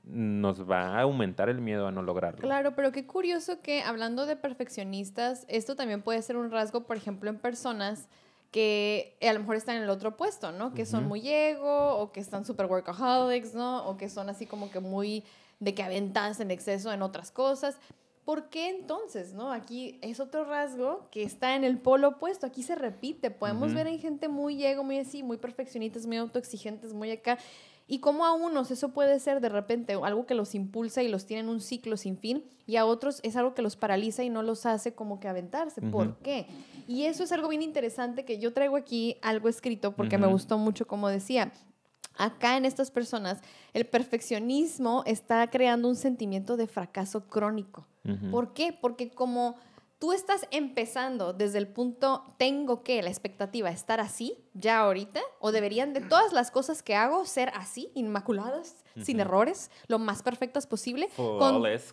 [0.03, 2.39] nos va a aumentar el miedo a no lograrlo.
[2.39, 6.97] Claro, pero qué curioso que hablando de perfeccionistas, esto también puede ser un rasgo, por
[6.97, 8.07] ejemplo, en personas
[8.51, 10.73] que a lo mejor están en el otro puesto, ¿no?
[10.73, 13.87] Que son muy ego o que están super workaholics, ¿no?
[13.87, 15.23] O que son así como que muy
[15.59, 17.77] de que aventas en exceso en otras cosas.
[18.23, 19.53] ¿Por qué entonces, no?
[19.53, 22.45] Aquí es otro rasgo que está en el polo opuesto.
[22.45, 23.31] Aquí se repite.
[23.31, 27.37] Podemos ver en gente muy ego, muy así, muy perfeccionistas, muy autoexigentes, muy acá.
[27.87, 31.25] Y como a unos eso puede ser de repente algo que los impulsa y los
[31.25, 34.29] tiene en un ciclo sin fin, y a otros es algo que los paraliza y
[34.29, 35.81] no los hace como que aventarse.
[35.81, 36.47] ¿Por qué?
[36.87, 40.57] Y eso es algo bien interesante que yo traigo aquí algo escrito porque me gustó
[40.57, 41.51] mucho como decía.
[42.19, 43.41] Acá en estas personas,
[43.73, 47.85] el perfeccionismo está creando un sentimiento de fracaso crónico.
[48.31, 48.73] ¿Por qué?
[48.73, 49.55] Porque como
[49.99, 55.51] tú estás empezando desde el punto, tengo que, la expectativa, estar así, ya ahorita, o
[55.51, 60.67] deberían de todas las cosas que hago ser así, inmaculadas, sin errores, lo más perfectas
[60.67, 61.09] posible.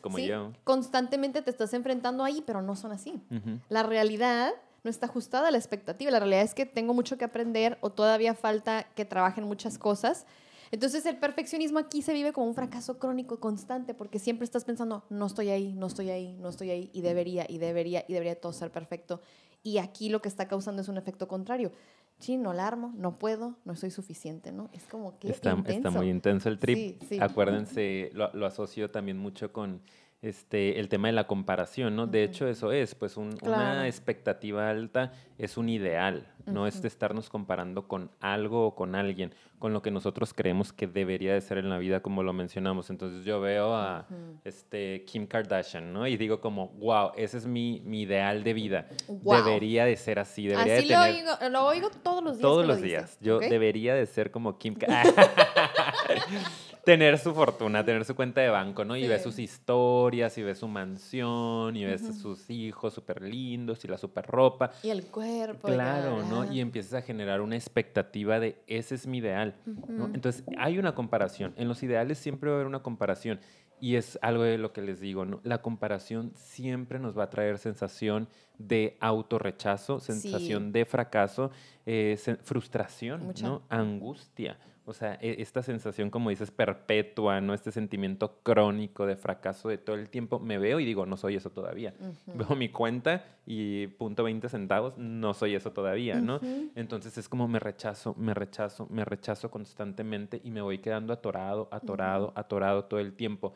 [0.01, 0.53] como yo.
[0.65, 3.23] Constantemente te estás enfrentando ahí, pero no son así.
[3.69, 6.11] La realidad no está ajustada a la expectativa.
[6.11, 10.27] La realidad es que tengo mucho que aprender o todavía falta que trabajen muchas cosas
[10.75, 15.05] entonces el perfeccionismo aquí se vive como un fracaso crónico constante porque siempre estás pensando,
[15.09, 18.41] no estoy ahí, no estoy ahí, no estoy ahí y debería, y debería, y debería
[18.41, 19.21] todo ser perfecto.
[19.63, 21.71] Y aquí lo que está causando es un efecto contrario.
[22.19, 24.69] Sí, no la armo, no puedo, no soy suficiente, ¿no?
[24.73, 27.01] Es como que está, está muy intenso el trip.
[27.21, 29.81] Acuérdense, lo, lo asocio también mucho con
[30.25, 32.07] este, el tema de la comparación, ¿no?
[32.07, 37.29] De hecho, eso es, pues una expectativa alta es un ideal, no es de estarnos
[37.29, 41.59] comparando con algo o con alguien, con lo que nosotros creemos que debería de ser
[41.59, 42.89] en la vida, como lo mencionamos.
[42.89, 44.07] Entonces yo veo a
[44.45, 46.07] este, Kim Kardashian, ¿no?
[46.07, 48.89] Y digo como, wow, ese es mi, mi ideal de vida.
[49.09, 51.25] Debería de ser así, debería así de tener...
[51.25, 52.43] lo, oigo, lo oigo todos los días.
[52.43, 53.19] Todos los días.
[53.21, 55.15] Yo debería de ser como Kim Kardashian.
[56.85, 58.97] tener su fortuna, tener su cuenta de banco, ¿no?
[58.97, 63.85] Y ve sus historias, y ve su mansión, y ves a sus hijos súper lindos,
[63.85, 64.71] y la súper ropa.
[64.83, 65.69] Y el cuerpo.
[65.69, 66.51] Claro, ¿no?
[66.53, 69.57] Y empiezas a generar una expectativa de ese es mi ideal,
[69.89, 70.07] ¿no?
[70.15, 71.55] Entonces, hay una comparación.
[71.57, 73.41] En los ideales siempre va a haber una comparación.
[73.81, 75.41] Y es algo de lo que les digo, ¿no?
[75.43, 81.51] La comparación siempre nos va a traer sensación de autorrechazo, sensación de fracaso,
[81.85, 83.63] eh, frustración, ¿no?
[83.69, 84.59] Angustia.
[84.87, 87.55] O sea, e, esta sensación, como dices, perpetua, ¿no?
[87.55, 90.39] Este sentimiento crónico de fracaso de todo el tiempo.
[90.39, 91.95] Me veo y digo, no soy eso todavía.
[92.27, 96.41] Veo mi cuenta y punto 20 centavos, no soy eso todavía, ¿no?
[96.75, 101.69] Entonces es como me rechazo, me rechazo, me rechazo constantemente y me voy quedando atorado,
[101.71, 103.55] atorado, atorado todo el tiempo.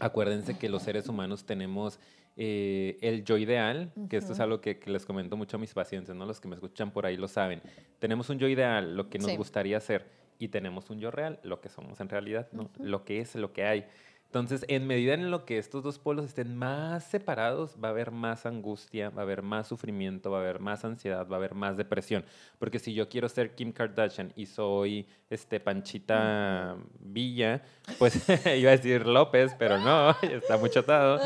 [0.00, 2.00] Acuérdense que los seres humanos tenemos
[2.36, 6.14] eh, el yo ideal, que esto es algo que, les comento mucho a mis pacientes,
[6.14, 6.26] ¿no?
[6.26, 7.62] Los que me escuchan por ahí lo saben.
[8.00, 10.06] Tenemos un yo ideal, lo que nos gustaría ser
[10.38, 12.70] y tenemos un yo real, lo que somos en realidad, ¿no?
[12.78, 13.84] Lo que es, lo que hay.
[14.26, 18.10] Entonces, en medida en lo que estos dos polos estén más separados, va a haber
[18.10, 21.54] más angustia, va a haber más sufrimiento, va a haber más ansiedad, va a haber
[21.54, 22.24] más depresión.
[22.58, 27.62] Porque si yo quiero ser Kim Kardashian y soy este Panchita Villa,
[28.00, 31.20] pues iba a decir López, pero no, está mucho atado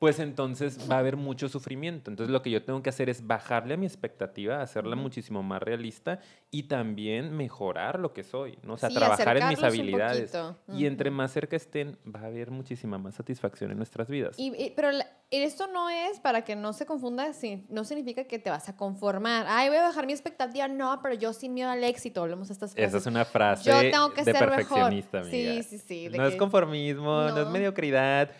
[0.00, 2.10] pues entonces va a haber mucho sufrimiento.
[2.10, 5.62] Entonces lo que yo tengo que hacer es bajarle a mi expectativa, hacerla muchísimo más
[5.62, 8.74] realista y también mejorar lo que soy, ¿no?
[8.74, 10.32] O sea, trabajar en mis habilidades.
[10.72, 14.36] Y entre más cerca estén, va a haber muchísima más satisfacción en nuestras vidas.
[14.38, 14.88] Y, pero
[15.30, 17.30] esto no es, para que no se confunda,
[17.68, 19.44] no significa que te vas a conformar.
[19.50, 20.66] Ay, voy a bajar mi expectativa.
[20.66, 22.24] No, pero yo sin miedo al éxito.
[22.24, 22.88] A estas frases.
[22.88, 26.08] Esa es una frase de perfeccionista, Sí, sí, sí.
[26.08, 28.30] No es conformismo, no es mediocridad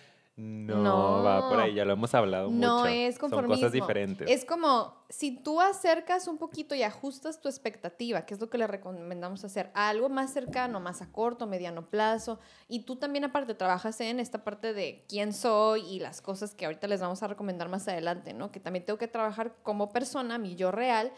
[0.40, 2.66] no, va por ahí, ya lo hemos hablado mucho.
[2.66, 3.54] No es conformismo.
[3.54, 4.30] Son cosas diferentes.
[4.30, 8.56] Es como si tú acercas un poquito y ajustas tu expectativa, que es lo que
[8.56, 13.24] le recomendamos hacer, a algo más cercano, más a corto, mediano plazo, y tú también
[13.24, 17.22] aparte trabajas en esta parte de quién soy y las cosas que ahorita les vamos
[17.22, 18.50] a recomendar más adelante, ¿no?
[18.50, 21.12] Que también tengo que trabajar como persona, mi yo real,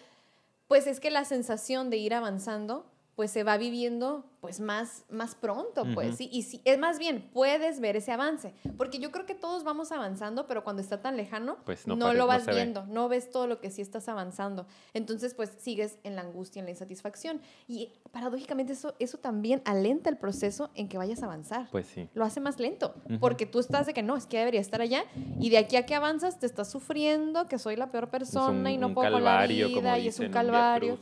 [0.66, 5.36] pues es que la sensación de ir avanzando pues se va viviendo pues más, más
[5.36, 6.28] pronto, pues, ¿sí?
[6.32, 9.92] Y si, es más bien, puedes ver ese avance, porque yo creo que todos vamos
[9.92, 13.60] avanzando, pero cuando está tan lejano, pues no, lo vas viendo, no ves todo lo
[13.60, 14.66] que sí estás avanzando.
[14.94, 17.40] Entonces, pues sigues en la angustia, en la insatisfacción.
[17.68, 21.68] Y paradójicamente eso, eso también alenta el proceso en que vayas a avanzar.
[21.70, 22.08] Pues sí.
[22.12, 25.04] Lo hace más lento, porque tú estás de que no, es que debería estar allá,
[25.38, 28.76] y de aquí a que avanzas te estás sufriendo, que soy la peor persona y
[28.76, 30.98] no puedo con la vida, y es un calvario.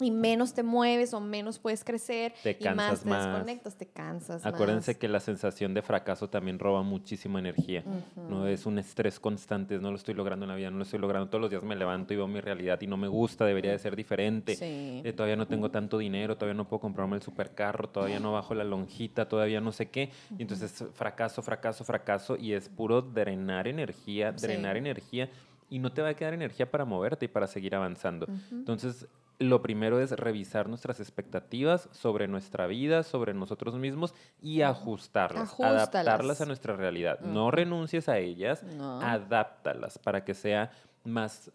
[0.00, 2.34] Y menos te mueves o menos puedes crecer.
[2.42, 4.44] Te más te desconectas, te cansas.
[4.44, 7.84] Acuérdense que la sensación de fracaso también roba muchísima energía.
[8.16, 10.98] No es un estrés constante, no lo estoy logrando en la vida, no lo estoy
[10.98, 11.28] logrando.
[11.28, 13.78] Todos los días me levanto y veo mi realidad y no me gusta, debería de
[13.78, 14.56] ser diferente.
[14.60, 18.54] Eh, todavía no tengo tanto dinero, todavía no puedo comprarme el supercarro, todavía no bajo
[18.54, 20.10] la lonjita, todavía no sé qué.
[20.38, 25.30] Y entonces fracaso, fracaso, fracaso y es puro drenar energía, drenar energía
[25.70, 28.26] y no te va a quedar energía para moverte y para seguir avanzando.
[28.50, 29.06] Entonces,
[29.38, 36.40] lo primero es revisar nuestras expectativas sobre nuestra vida, sobre nosotros mismos y ajustarlas, adaptarlas
[36.40, 37.20] a nuestra realidad.
[37.20, 38.64] No renuncies a ellas,
[39.02, 40.70] adáptalas para que sea
[41.04, 41.50] más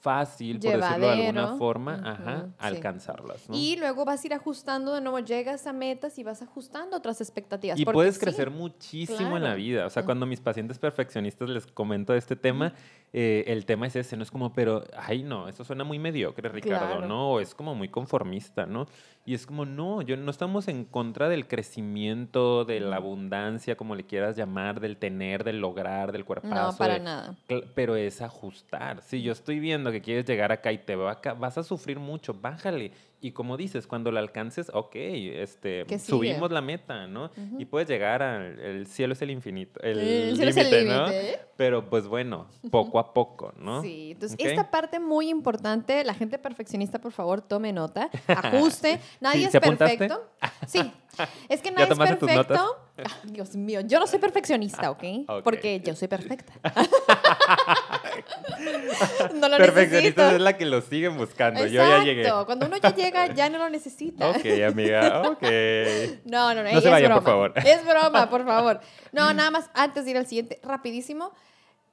[0.00, 3.44] fácil, por decirlo de alguna forma, ajá, alcanzarlas.
[3.52, 7.20] Y luego vas a ir ajustando, de nuevo llegas a metas y vas ajustando otras
[7.20, 7.78] expectativas.
[7.78, 9.86] Y puedes crecer muchísimo en la vida.
[9.86, 12.72] O sea, cuando mis pacientes perfeccionistas les comento este tema,
[13.12, 16.48] eh, el tema es ese, no es como, pero, ay, no, eso suena muy mediocre,
[16.48, 17.32] Ricardo, ¿no?
[17.32, 18.86] O es como muy conformista, ¿no?
[19.26, 23.94] Y es como, no, yo no estamos en contra del crecimiento, de la abundancia, como
[23.94, 26.72] le quieras llamar, del tener, del lograr, del cuerpazo.
[26.72, 27.36] No, para nada.
[27.74, 29.02] Pero es ajustar.
[29.02, 31.98] Si yo estoy viendo que quieres llegar acá y te va acá, vas a sufrir
[31.98, 32.92] mucho, bájale.
[33.22, 37.30] Y como dices, cuando la alcances, ok, este, subimos la meta, ¿no?
[37.58, 41.06] Y puedes llegar al el cielo es el infinito, el límite, ¿no?
[41.56, 43.82] Pero pues bueno, poco a poco, ¿no?
[43.82, 49.46] Sí, entonces esta parte muy importante, la gente perfeccionista, por favor, tome nota, ajuste, nadie
[49.46, 50.30] es perfecto.
[50.66, 50.80] Sí,
[51.48, 52.78] es que nadie es perfecto.
[53.04, 55.02] Ah, Dios mío, yo no soy perfeccionista, ¿ok?
[55.44, 56.52] Porque yo soy perfecta.
[59.34, 61.66] No lo Perfeccionista es la que lo siguen buscando.
[61.66, 62.30] Yo ya llegué.
[62.46, 64.30] Cuando uno ya llega, ya no lo necesita.
[64.30, 65.42] Ok, amiga, ok.
[66.24, 66.72] No, no, no.
[66.72, 67.52] No se vaya, por favor.
[67.56, 68.80] Es broma, por favor.
[69.12, 71.32] No, nada más, antes de ir al siguiente, rapidísimo.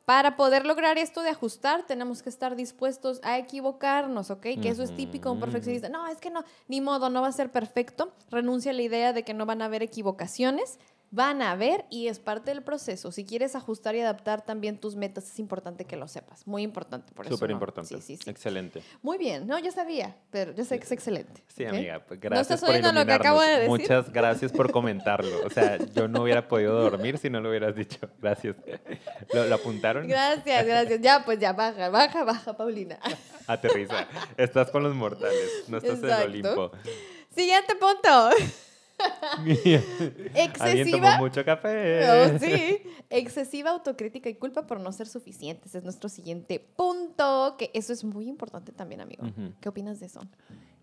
[0.06, 4.42] Para poder lograr esto de ajustar, tenemos que estar dispuestos a equivocarnos, ¿ok?
[4.62, 5.90] Que eso es típico de un perfeccionista.
[5.90, 8.14] No, es que no, ni modo, no va a ser perfecto.
[8.32, 10.80] Renuncia a la idea de que no van a haber equivocaciones
[11.12, 13.12] van a ver y es parte del proceso.
[13.12, 16.46] Si quieres ajustar y adaptar también tus metas, es importante que lo sepas.
[16.46, 17.36] Muy importante, por eso.
[17.36, 17.96] Súper importante.
[17.96, 18.30] Sí, sí, sí.
[18.30, 18.82] Excelente.
[19.02, 19.48] Muy bien.
[19.48, 21.44] No, yo sabía, pero yo sé que es excelente.
[21.48, 22.04] Sí, amiga.
[22.06, 23.70] Pues gracias ¿No estás oyendo lo que acabo de decir?
[23.70, 25.46] Muchas gracias por comentarlo.
[25.46, 28.10] O sea, yo no hubiera podido dormir si no lo hubieras dicho.
[28.20, 28.56] Gracias.
[29.34, 30.08] ¿Lo, apuntaron?
[30.08, 31.02] Gracias, gracias.
[31.02, 33.00] Ya, pues ya, baja, baja, baja, Paulina.
[33.48, 34.08] Aterriza.
[34.36, 36.72] Estás con los mortales, no estás en el Olimpo.
[37.34, 38.30] Siguiente punto.
[40.36, 41.18] excesiva.
[41.18, 42.40] mucho café.
[42.40, 42.82] Sí.
[43.10, 45.76] Excesiva autocrítica y culpa por no ser suficientes.
[45.76, 47.56] Es nuestro siguiente punto.
[47.58, 49.24] Que eso es muy importante también, amigo.
[49.62, 50.22] ¿Qué opinas de eso?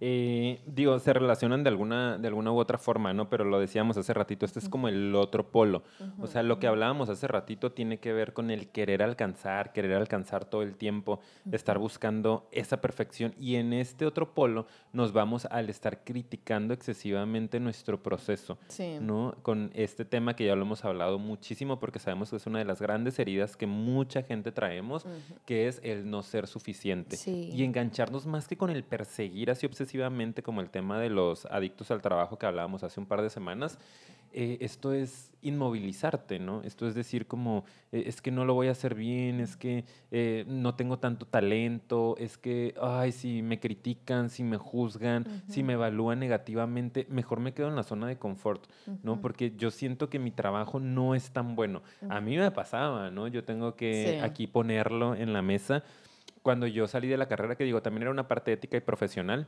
[0.00, 3.30] Eh, digo, se relacionan de alguna, de alguna u otra forma, ¿no?
[3.30, 5.82] Pero lo decíamos hace ratito, este es como el otro polo.
[6.20, 9.94] o sea, lo que hablábamos hace ratito tiene que ver con el querer alcanzar, querer
[9.94, 13.34] alcanzar todo el tiempo, estar buscando esa perfección.
[13.38, 18.56] Y en este otro polo nos vamos al estar criticando excesivamente nuestro proceso,
[19.00, 19.34] ¿no?
[19.42, 22.64] Con este tema que ya lo hemos hablado muchísimo porque sabemos que es una de
[22.64, 25.04] las grandes heridas que mucha gente traemos,
[25.44, 27.16] que es el no ser suficiente.
[27.26, 31.90] Y engancharnos más que con el perseguir así obsesivamente como el tema de los adictos
[31.90, 33.78] al trabajo que hablábamos hace un par de semanas,
[34.36, 36.60] eh, esto es inmovilizarte, ¿no?
[36.62, 39.84] Esto es decir como, eh, es que no lo voy a hacer bien, es que
[40.10, 45.62] eh, no tengo tanto talento, es que, ay, si me critican, si me juzgan, si
[45.62, 48.66] me evalúan negativamente, mejor me quedo en la zona de confort,
[49.02, 49.20] ¿no?
[49.20, 51.82] Porque yo siento que mi trabajo no es tan bueno.
[52.08, 53.28] A mí me pasaba, ¿no?
[53.28, 55.82] Yo tengo que aquí ponerlo en la mesa.
[56.42, 59.46] Cuando yo salí de la carrera, que digo, también era una parte ética y profesional,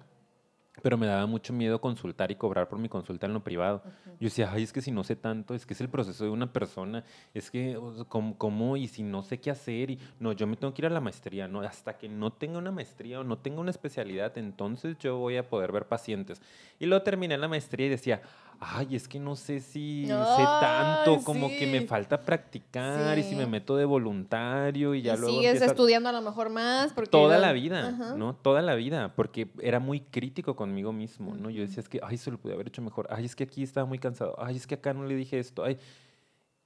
[0.83, 3.83] pero me daba mucho miedo consultar y cobrar por mi consulta en lo privado.
[4.21, 6.31] Yo decía, ay, es que si no sé tanto, es que es el proceso de
[6.31, 10.47] una persona, es que, ¿cómo, ¿cómo, Y si no sé qué hacer, y no, yo
[10.47, 11.61] me tengo que ir a la maestría, ¿no?
[11.61, 15.49] Hasta que no tenga una maestría o no tenga una especialidad, entonces yo voy a
[15.49, 16.41] poder ver pacientes.
[16.79, 18.23] Y luego terminé la maestría y decía,
[18.61, 23.35] ay, es que no sé si sé tanto, como que me falta practicar y si
[23.35, 25.39] me meto de voluntario y ya y luego.
[25.39, 26.93] Sigues estudiando a lo mejor más.
[26.93, 28.35] Porque Toda la vida, ¿no?
[28.35, 31.51] Toda la vida, porque era muy crítico conmigo mismo, ¿no?
[31.51, 33.63] Yo decía, es que, ay, se lo pude haber hecho mejor, ay, es que aquí
[33.63, 35.79] estaba muy cansado, ay, es que acá no le dije esto, ay.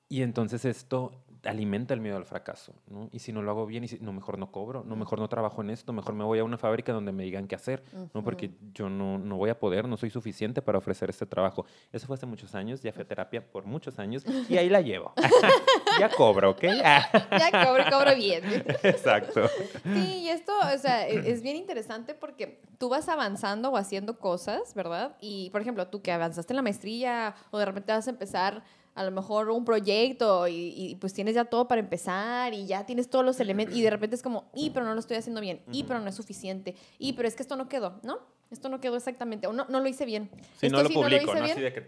[0.08, 1.12] Y entonces esto
[1.44, 3.08] alimenta el miedo al fracaso, ¿no?
[3.12, 5.28] Y si no lo hago bien, y si, no, mejor no cobro, no, mejor no
[5.28, 7.82] trabajo en esto, mejor me voy a una fábrica donde me digan qué hacer,
[8.14, 8.22] ¿no?
[8.22, 11.64] Porque yo no, no voy a poder, no soy suficiente para ofrecer este trabajo.
[11.92, 14.80] Eso fue hace muchos años, ya fui a terapia por muchos años y ahí la
[14.80, 15.12] llevo.
[15.98, 16.62] ya cobro, ¿ok?
[16.62, 18.44] ya cobro, cobro bien.
[18.82, 19.48] Exacto.
[19.84, 24.18] Sí, y esto, o sea, e, es bien interesante porque tú vas avanzando o haciendo
[24.18, 25.16] cosas, ¿verdad?
[25.20, 28.62] Y, por ejemplo, tú que avanzaste en la maestría o de repente vas a empezar
[29.00, 33.08] a lo mejor un proyecto y, pues tienes ya todo para empezar y ya tienes
[33.08, 35.62] todos los elementos y de repente es como, y pero no lo estoy haciendo bien,
[35.72, 38.18] y pero no es suficiente, y pero es que esto no quedó, ¿no?
[38.50, 40.28] Esto no quedó exactamente, o no, no lo hice bien.
[40.58, 41.86] Si no lo publico, no, Así de que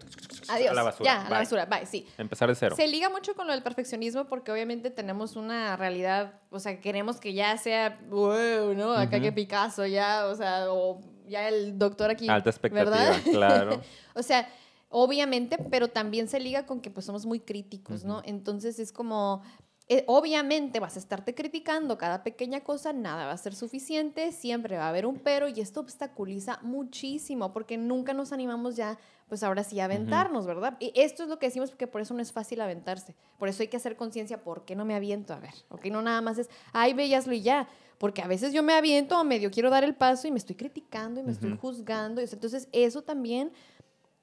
[0.48, 1.04] Adiós, a la basura.
[1.04, 2.06] Ya, a la basura, bye, sí.
[2.16, 2.76] Empezar de cero.
[2.76, 7.20] Se liga mucho con lo del perfeccionismo porque obviamente tenemos una realidad, o sea, queremos
[7.20, 8.94] que ya sea, wow, ¿no?
[8.94, 12.26] Acá que Picasso ya, o sea, o ya el doctor aquí.
[12.28, 13.82] Alta expectativa, claro.
[14.14, 14.48] o sea,
[14.92, 18.22] obviamente, pero también se liga con que pues somos muy críticos, ¿no?
[18.24, 19.42] Entonces es como
[19.88, 24.76] eh, obviamente vas a estarte criticando cada pequeña cosa, nada va a ser suficiente, siempre
[24.76, 28.96] va a haber un pero y esto obstaculiza muchísimo porque nunca nos animamos ya,
[29.28, 30.76] pues ahora sí, a aventarnos, ¿verdad?
[30.78, 33.62] Y esto es lo que decimos porque por eso no es fácil aventarse, por eso
[33.62, 35.34] hay que hacer conciencia, ¿por qué no me aviento?
[35.34, 38.62] A ver, ok, no nada más es, ay, veíaslo y ya, porque a veces yo
[38.62, 41.56] me aviento o medio quiero dar el paso y me estoy criticando y me estoy
[41.60, 43.52] juzgando, entonces eso también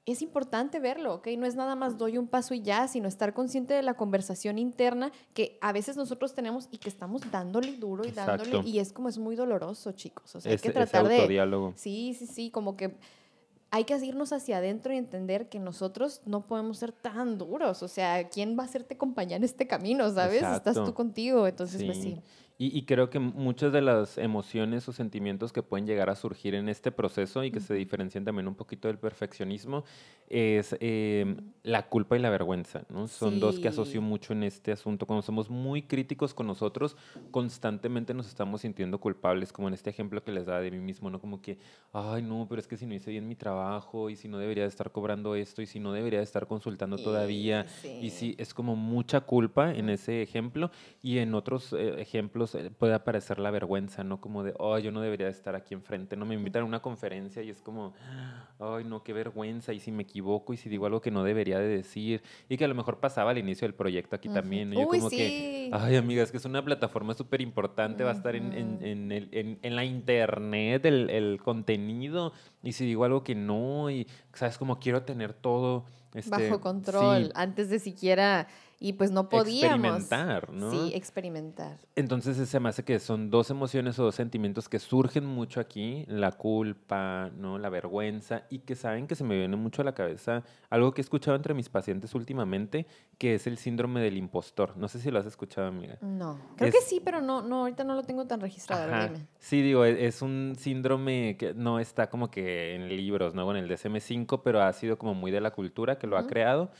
[0.06, 1.28] es importante verlo, ¿ok?
[1.38, 4.58] No es nada más doy un paso y ya, sino estar consciente de la conversación
[4.58, 8.92] interna que a veces nosotros tenemos y que estamos dándole duro y dándole y es
[8.92, 10.34] como es muy doloroso, chicos.
[10.34, 12.96] O sea, hay que tratar de Sí, sí, sí, como que
[13.70, 17.82] hay que irnos hacia adentro y entender que nosotros no podemos ser tan duros.
[17.82, 20.42] O sea, ¿quién va a hacerte compañía en este camino, sabes?
[20.42, 22.20] Estás tú contigo, entonces pues sí.
[22.62, 26.68] Y, creo que muchas de las emociones o sentimientos que pueden llegar a surgir en
[26.68, 29.84] este proceso y que se diferencian también un poquito del perfeccionismo
[30.28, 33.08] es em, la culpa y la vergüenza, ¿no?
[33.08, 35.06] Son dos que asocio mucho en este asunto.
[35.06, 36.98] Cuando somos muy críticos con nosotros,
[37.30, 41.08] constantemente nos estamos sintiendo culpables, como en este ejemplo que les daba de mí mismo,
[41.08, 41.18] ¿no?
[41.18, 41.56] Como que,
[41.94, 44.64] ay, no, pero es que si no hice bien mi trabajo y si no debería
[44.64, 47.64] de estar cobrando esto y si no debería de estar consultando todavía.
[48.02, 50.70] Y sí, es como mucha culpa en ese ejemplo
[51.02, 54.20] y en otros eh, ejemplos eh, puede aparecer la vergüenza, ¿no?
[54.20, 56.26] Como de, oh, yo no debería estar aquí enfrente, ¿no?
[56.26, 57.94] Me invitan a una conferencia y es como,
[58.58, 61.58] ay, no, qué vergüenza, y si me equivoco, y si digo algo que no debería
[61.58, 64.80] de decir, y que a lo mejor pasaba al inicio del proyecto aquí también, ¿no?
[64.80, 68.36] Yo como que, ay, amiga, es que es una plataforma súper importante, va a estar
[68.36, 72.32] en, en, en, en, la internet el, el contenido,
[72.62, 74.58] y si digo algo que no, y, ¿sabes?
[74.58, 75.84] Como quiero tener todo...
[76.12, 78.48] Este, Bajo control, antes de siquiera
[78.82, 80.00] y pues no podíamos.
[80.00, 80.70] Experimentar, ¿no?
[80.70, 81.78] Sí, experimentar.
[81.96, 86.06] Entonces se me hace que son dos emociones o dos sentimientos que surgen mucho aquí,
[86.08, 87.58] la culpa, ¿no?
[87.58, 91.02] La vergüenza y que saben que se me viene mucho a la cabeza algo que
[91.02, 92.86] he escuchado entre mis pacientes últimamente,
[93.18, 94.74] que es el síndrome del impostor.
[94.78, 95.98] No sé si lo has escuchado, amiga.
[96.00, 98.86] No, creo que sí, pero no, no, ahorita no lo tengo tan registrado.
[99.08, 99.26] Dime.
[99.38, 103.50] Sí, digo, e, es un síndrome que no está como que en libros, ¿no?
[103.50, 106.70] En el DSM-5, pero ha sido como muy de la cultura que lo ha creado.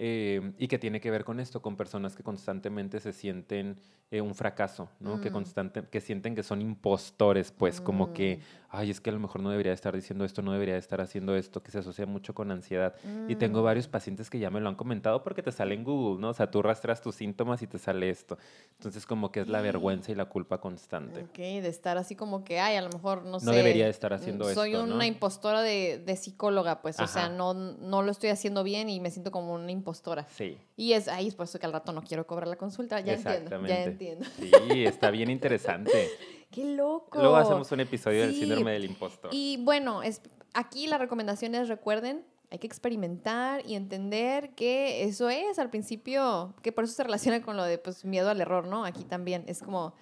[0.00, 3.76] Eh, y que tiene que ver con esto, con personas que constantemente se sienten
[4.12, 5.20] eh, un fracaso, ¿no?
[5.20, 5.32] Que, mm.
[5.32, 8.67] constante, que sienten que son impostores, pues como que, mm.
[8.70, 11.34] Ay, es que a lo mejor no debería estar diciendo esto, no debería estar haciendo
[11.34, 12.94] esto, que se asocia mucho con ansiedad.
[13.26, 13.90] Y tengo varios mm.
[13.90, 16.30] pacientes que ya me lo han comentado porque te sale en Google, ¿no?
[16.30, 18.36] O sea, tú rastras tus síntomas y te sale esto.
[18.72, 21.22] Entonces como que es la vergüenza y la culpa constante.
[21.22, 23.46] Ok, de estar así como que, ay, a lo mejor no, sé.
[23.46, 24.60] No debería estar haciendo soy esto.
[24.60, 28.90] Soy una impostora de, de, psicóloga, pues, o sea, no, no lo estoy haciendo bien
[28.90, 30.26] y me siento como una impostora.
[30.34, 30.58] Sí.
[30.76, 33.14] Y es ahí, es por eso que al rato no quiero cobrar la consulta, ya
[33.14, 34.26] entiendo, ya entiendo.
[34.38, 35.90] Sí, está bien interesante.
[36.50, 37.18] ¡Qué loco!
[37.18, 39.30] Luego hacemos un episodio del síndrome del impostor.
[39.32, 40.22] Y bueno, es,
[40.54, 46.54] aquí la recomendación es, recuerden, hay que experimentar y entender que eso es al principio,
[46.62, 48.84] que por eso se relaciona con lo de pues, miedo al error, ¿no?
[48.84, 49.94] Aquí también es como,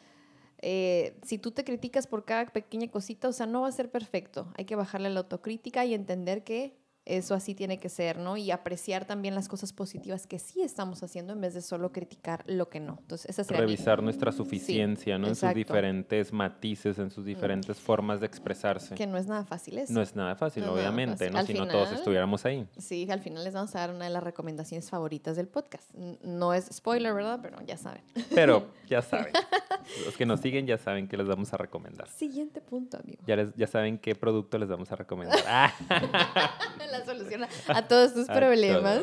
[0.58, 3.90] eh, si tú te criticas por cada pequeña cosita, o sea, no va a ser
[3.90, 4.52] perfecto.
[4.56, 8.36] Hay que bajarle la autocrítica y entender que eso así tiene que ser, ¿no?
[8.36, 12.42] Y apreciar también las cosas positivas que sí estamos haciendo en vez de solo criticar
[12.46, 12.98] lo que no.
[13.00, 15.28] Entonces, esa sería Revisar nuestra suficiencia, ¿no?
[15.28, 18.96] En sus diferentes matices, en sus diferentes formas de expresarse.
[18.96, 19.92] Que no es nada fácil eso.
[19.92, 21.44] No es nada fácil, obviamente, ¿no?
[21.46, 22.66] Si no todos estuviéramos ahí.
[22.76, 25.94] Sí, al final les vamos a dar una de las recomendaciones favoritas del podcast.
[25.94, 27.38] No es spoiler, ¿verdad?
[27.40, 28.02] Pero ya saben.
[28.34, 29.32] Pero ya saben.
[30.04, 32.08] Los que nos siguen ya saben que les vamos a recomendar.
[32.08, 33.22] Siguiente punto, amigo.
[33.26, 35.38] Ya, ya saben qué producto les vamos a recomendar.
[36.98, 39.02] La solución a, todos tus problemas.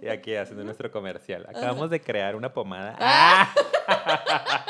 [0.00, 1.46] Y aquí haciendo nuestro comercial.
[1.48, 2.96] Acabamos de crear una pomada.
[2.98, 3.54] Ah.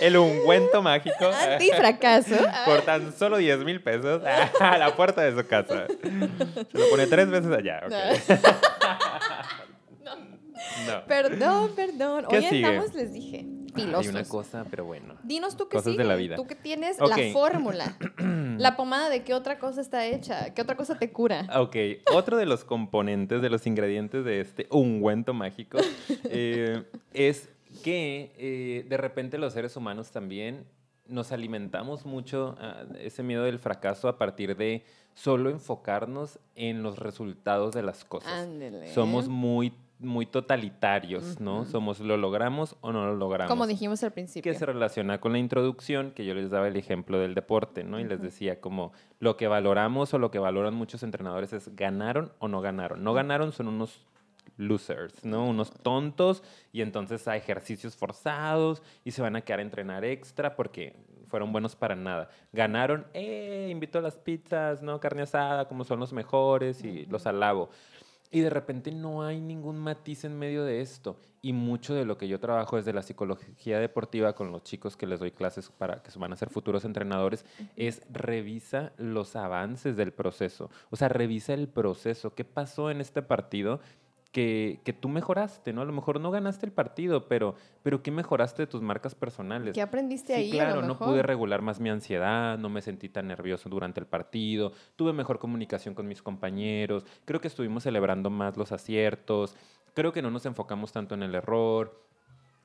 [0.00, 1.26] El ungüento mágico.
[1.26, 2.36] Antifracaso.
[2.64, 4.22] Por tan solo 10 mil pesos
[4.60, 5.86] a la puerta de su casa.
[5.86, 7.82] Se lo pone tres veces allá.
[11.06, 12.26] Perdón, perdón.
[12.28, 15.14] Hoy estamos, les dije, Hay una cosa, pero bueno.
[15.22, 16.36] Dinos tú qué Cosas de la vida.
[16.36, 17.96] Tú que tienes la fórmula.
[18.58, 20.54] la pomada, ¿de qué otra cosa está hecha?
[20.54, 21.46] ¿Qué otra cosa te cura?
[21.56, 21.76] Ok.
[22.12, 25.78] Otro de los componentes, de los ingredientes de este ungüento mágico
[26.24, 27.48] eh, es
[27.82, 30.66] que eh, de repente los seres humanos también
[31.06, 34.84] nos alimentamos mucho ah, ese miedo del fracaso a partir de
[35.14, 38.32] solo enfocarnos en los resultados de las cosas.
[38.32, 38.92] Ándele.
[38.92, 39.72] Somos muy
[40.04, 41.64] muy totalitarios, ¿no?
[41.64, 43.50] Somos lo logramos o no lo logramos.
[43.50, 44.52] Como dijimos al principio.
[44.52, 48.00] Que se relaciona con la introducción, que yo les daba el ejemplo del deporte, ¿no?
[48.00, 52.32] Y les decía como lo que valoramos o lo que valoran muchos entrenadores es ganaron
[52.38, 53.02] o no ganaron.
[53.02, 54.06] No ganaron son unos
[54.56, 55.46] losers, ¿no?
[55.46, 56.42] Unos tontos
[56.72, 60.94] y entonces hay ejercicios forzados y se van a quedar a entrenar extra porque
[61.28, 62.28] fueron buenos para nada.
[62.52, 65.00] Ganaron, eh, invito a las pizzas, ¿no?
[65.00, 67.70] Carne asada, como son los mejores y los alabo.
[68.34, 71.16] Y de repente no hay ningún matiz en medio de esto.
[71.40, 75.06] Y mucho de lo que yo trabajo desde la psicología deportiva con los chicos que
[75.06, 77.44] les doy clases para que van a ser futuros entrenadores
[77.76, 80.68] es revisa los avances del proceso.
[80.90, 82.34] O sea, revisa el proceso.
[82.34, 83.78] ¿Qué pasó en este partido?
[84.34, 85.80] Que, que, tú mejoraste, ¿no?
[85.80, 87.54] A lo mejor no ganaste el partido, pero,
[87.84, 89.74] pero ¿qué mejoraste de tus marcas personales?
[89.74, 90.50] ¿Qué aprendiste sí, ahí?
[90.50, 94.72] Claro, no pude regular más mi ansiedad, no me sentí tan nervioso durante el partido,
[94.96, 99.54] tuve mejor comunicación con mis compañeros, creo que estuvimos celebrando más los aciertos,
[99.94, 101.96] creo que no nos enfocamos tanto en el error,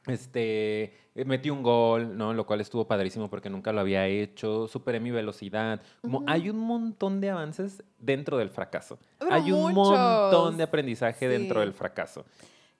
[0.07, 2.33] este, eh, metí un gol, ¿no?
[2.33, 4.67] Lo cual estuvo padrísimo porque nunca lo había hecho.
[4.67, 5.81] Superé mi velocidad.
[6.01, 8.99] Como hay un montón de avances dentro del fracaso.
[9.29, 12.25] hay un montón de aprendizaje dentro del fracaso.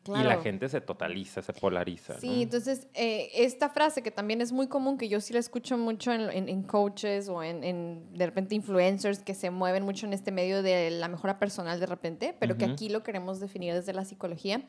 [0.08, 2.18] Y la gente se totaliza, se polariza.
[2.20, 5.78] Sí, entonces eh, esta frase que también es muy común, que yo sí la escucho
[5.78, 10.64] mucho en, coaches o en, de repente influencers que se mueven mucho en este medio
[10.64, 14.64] de la mejora personal de repente, pero que aquí lo queremos definir desde la psicología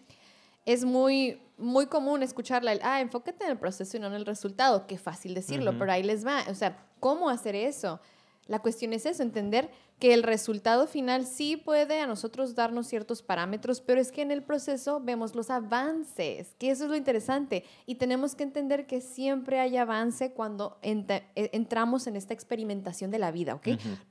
[0.67, 4.87] es muy, muy común escucharla, ah, enfócate en el proceso y no en el resultado.
[4.87, 6.45] Qué fácil decirlo, pero ahí les va.
[6.49, 8.01] O sea, ¿cómo hacer eso?
[8.47, 13.23] La cuestión es eso, entender que el resultado final sí puede a nosotros darnos ciertos
[13.23, 17.65] parámetros, pero es que en el proceso vemos los avances, que eso es lo interesante.
[17.87, 23.19] Y tenemos que entender que siempre hay avance cuando e, entramos en esta experimentación de
[23.19, 23.69] la vida, ¿ok?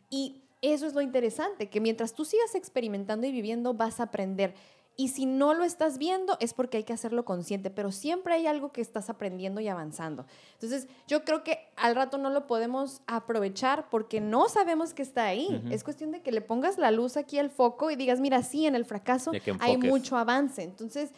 [0.10, 4.54] Y eso es lo interesante, que mientras tú sigas experimentando y viviendo, vas a aprender.
[5.00, 8.48] Y si no lo estás viendo es porque hay que hacerlo consciente, pero siempre hay
[8.48, 10.26] algo que estás aprendiendo y avanzando.
[10.56, 15.24] Entonces, yo creo que al rato no lo podemos aprovechar porque no sabemos que está
[15.24, 15.64] ahí.
[15.72, 18.66] Es cuestión de que le pongas la luz aquí al foco y digas, mira, sí,
[18.66, 19.32] en el fracaso
[19.62, 20.64] hay mucho avance.
[20.64, 21.12] Entonces,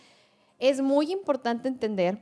[0.60, 2.22] es muy importante entender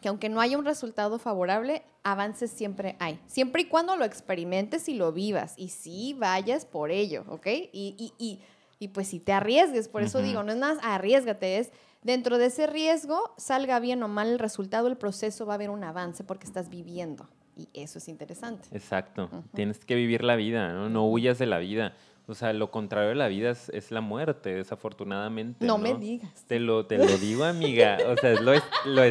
[0.00, 3.20] que aunque no haya un resultado favorable, avances siempre hay.
[3.26, 7.48] Siempre y cuando lo experimentes y lo vivas y sí vayas por ello, ¿ok?
[7.48, 8.40] y, y y
[8.88, 11.72] pues si te arriesgues, por eso digo, no es nada, arriesgate, es
[12.02, 15.70] dentro de ese riesgo, salga bien o mal el resultado, el proceso va a haber
[15.70, 17.28] un avance porque estás viviendo.
[17.56, 18.68] Y eso es interesante.
[18.72, 19.30] Exacto.
[19.54, 20.90] Tienes que vivir la vida, ¿no?
[20.90, 21.94] No huyas de la vida.
[22.28, 25.64] O sea, lo contrario de la vida es, la muerte, desafortunadamente.
[25.64, 26.44] No, me digas.
[26.48, 27.98] Te lo, te lo digo, amiga.
[28.08, 28.52] O sea, es lo,
[28.84, 29.02] lo,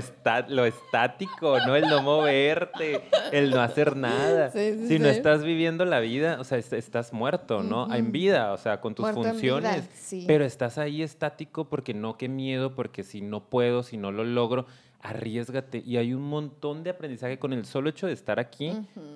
[0.49, 1.77] lo estático, ¿no?
[1.77, 4.51] El no moverte, el no hacer nada.
[4.51, 7.93] si no estás viviendo la vida, o sea, estás muerto, ¿no?
[7.93, 9.87] En vida, o sea, con tus funciones.
[10.27, 14.25] Pero estás ahí estático porque no, qué miedo, porque si no puedo, si no lo
[14.25, 14.65] logro
[15.05, 15.83] arriesgate.
[15.85, 18.71] Y hay un montón de aprendizaje con el solo hecho de estar aquí,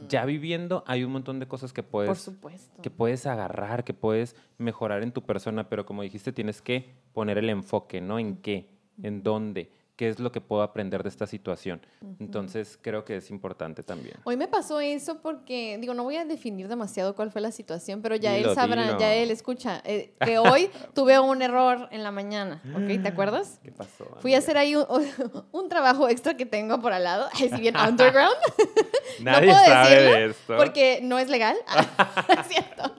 [0.08, 2.32] ya viviendo, hay un montón de cosas que puedes,
[2.82, 7.38] que puedes agarrar, que puedes mejorar en tu persona, pero como dijiste, tienes que poner
[7.38, 8.20] el enfoque, ¿no?
[8.20, 8.70] ¿En qué?
[9.02, 9.72] ¿En dónde?
[10.00, 11.82] Qué es lo que puedo aprender de esta situación.
[12.22, 14.16] Entonces, creo que es importante también.
[14.24, 18.02] Hoy me pasó eso porque, digo, no voy a definir demasiado cuál fue la situación,
[18.02, 22.12] pero ya él sabrá, ya él escucha, eh, que hoy tuve un error en la
[22.12, 23.04] mañana, ¿ok?
[23.04, 23.60] ¿Te acuerdas?
[23.62, 24.06] ¿Qué pasó?
[24.22, 24.74] Fui a hacer ahí
[25.52, 28.38] un, trabajo extra que tengo por al lado, es bien underground.
[29.20, 30.56] Nadie sabe de esto.
[30.56, 31.58] Porque no es legal.
[32.39, 32.95] es cierto.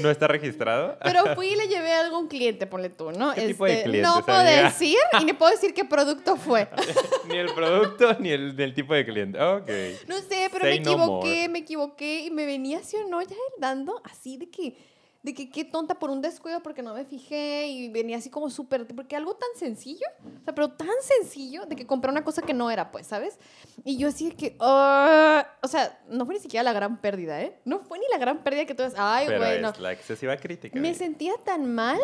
[0.00, 0.98] ¿No está registrado?
[1.02, 3.34] Pero fui y le llevé a algún cliente, ponle tú, ¿no?
[3.34, 6.68] ¿Qué tipo de este, cliente, no puedo decir y ni puedo decir qué producto fue.
[7.28, 9.40] ni el producto ni el, tipo de cliente.
[9.40, 9.70] Ok.
[10.08, 14.00] No sé, pero me equivoqué, me equivoqué y me venía así o no ya dando
[14.04, 14.93] así de que
[15.24, 18.50] de que qué tonta por un descuido porque no me fijé y venía así como
[18.50, 22.42] súper, porque algo tan sencillo, o sea, pero tan sencillo de que compré una cosa
[22.42, 23.38] que no era, pues, ¿sabes?
[23.84, 27.40] Y yo así de que, ah", o sea, no fue ni siquiera la gran pérdida,
[27.40, 27.58] ¿eh?
[27.64, 30.78] No fue ni la gran pérdida que tú ves, ay, güey, es la excesiva crítica.
[30.78, 31.98] Me sentía tan mal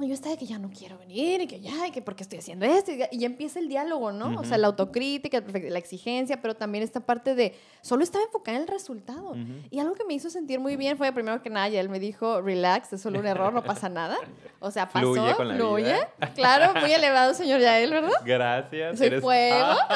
[0.00, 2.38] yo estaba de que ya no quiero venir y que ya, y que porque estoy
[2.38, 2.92] haciendo esto.
[3.10, 4.38] Y ya empieza el diálogo, ¿no?
[4.38, 8.62] O sea, la autocrítica, la exigencia, pero también esta parte de solo estaba enfocada en
[8.64, 9.34] el resultado.
[9.70, 12.00] Y algo que me hizo sentir muy bien fue, primero que nada, ya él me
[12.00, 14.16] dijo, relax, es solo un error, no pasa nada.
[14.60, 15.34] O sea, pasó, fluye.
[15.34, 15.96] Con la fluye.
[16.34, 18.20] Claro, muy elevado, señor Yael, ¿verdad?
[18.24, 18.98] Gracias.
[18.98, 19.76] Soy fuego.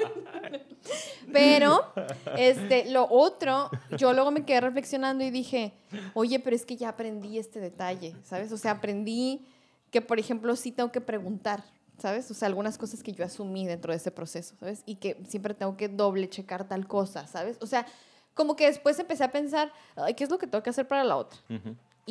[1.32, 1.92] Pero,
[2.36, 5.72] este, lo otro, yo luego me quedé reflexionando y dije,
[6.14, 8.52] oye, pero es que ya aprendí este detalle, ¿sabes?
[8.52, 9.46] O sea, aprendí
[9.90, 11.62] que, por ejemplo, sí tengo que preguntar,
[11.98, 12.30] ¿sabes?
[12.30, 14.82] O sea, algunas cosas que yo asumí dentro de ese proceso, ¿sabes?
[14.86, 17.58] Y que siempre tengo que doble checar tal cosa, ¿sabes?
[17.60, 17.86] O sea,
[18.34, 19.72] como que después empecé a pensar,
[20.16, 21.38] ¿qué es lo que tengo que hacer para la otra?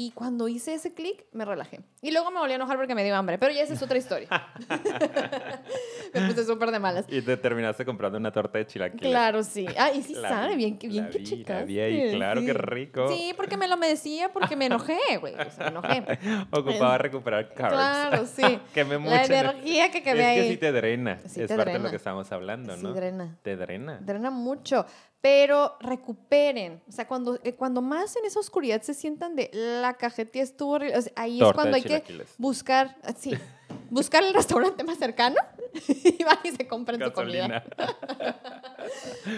[0.01, 1.81] Y cuando hice ese clic, me relajé.
[2.01, 3.97] Y luego me volví a enojar porque me dio hambre, pero ya esa es otra
[3.97, 4.29] historia.
[6.13, 7.05] Me puse súper de malas.
[7.09, 9.09] Y te terminaste comprando una torta de chilaquiles.
[9.09, 9.65] Claro, sí.
[9.77, 11.65] Ah, y sí La sabe bien, que- bien la que vi, la chicas.
[11.65, 13.09] vi ahí, claro, qué rico.
[13.13, 15.35] Sí, porque me lo me decía, porque me enojé, güey.
[15.35, 16.19] O sea, me enojé.
[16.51, 17.73] Ocupaba recuperar carbs.
[17.73, 18.59] Claro, sí.
[18.73, 19.13] Quemé mucho.
[19.15, 19.91] La energía.
[19.91, 20.49] que quemé Es que ahí.
[20.51, 21.19] sí te drena.
[21.25, 22.93] Sí es te parte de lo que estamos hablando, Sí, ¿no?
[22.93, 23.37] drena.
[23.41, 23.99] Te drena.
[24.01, 24.85] Drena mucho.
[25.21, 26.81] Pero recuperen.
[26.87, 30.73] O sea, cuando, eh, cuando más en esa oscuridad se sientan de la cajetilla estuvo
[30.73, 32.03] horrible", o sea, ahí es cuando hay que
[32.37, 33.33] buscar, ah, sí,
[33.89, 35.35] buscar el restaurante más cercano
[35.87, 37.47] y van y se compran comida.
[37.47, 37.63] Gasolina.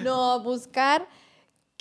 [0.03, 1.07] No, buscar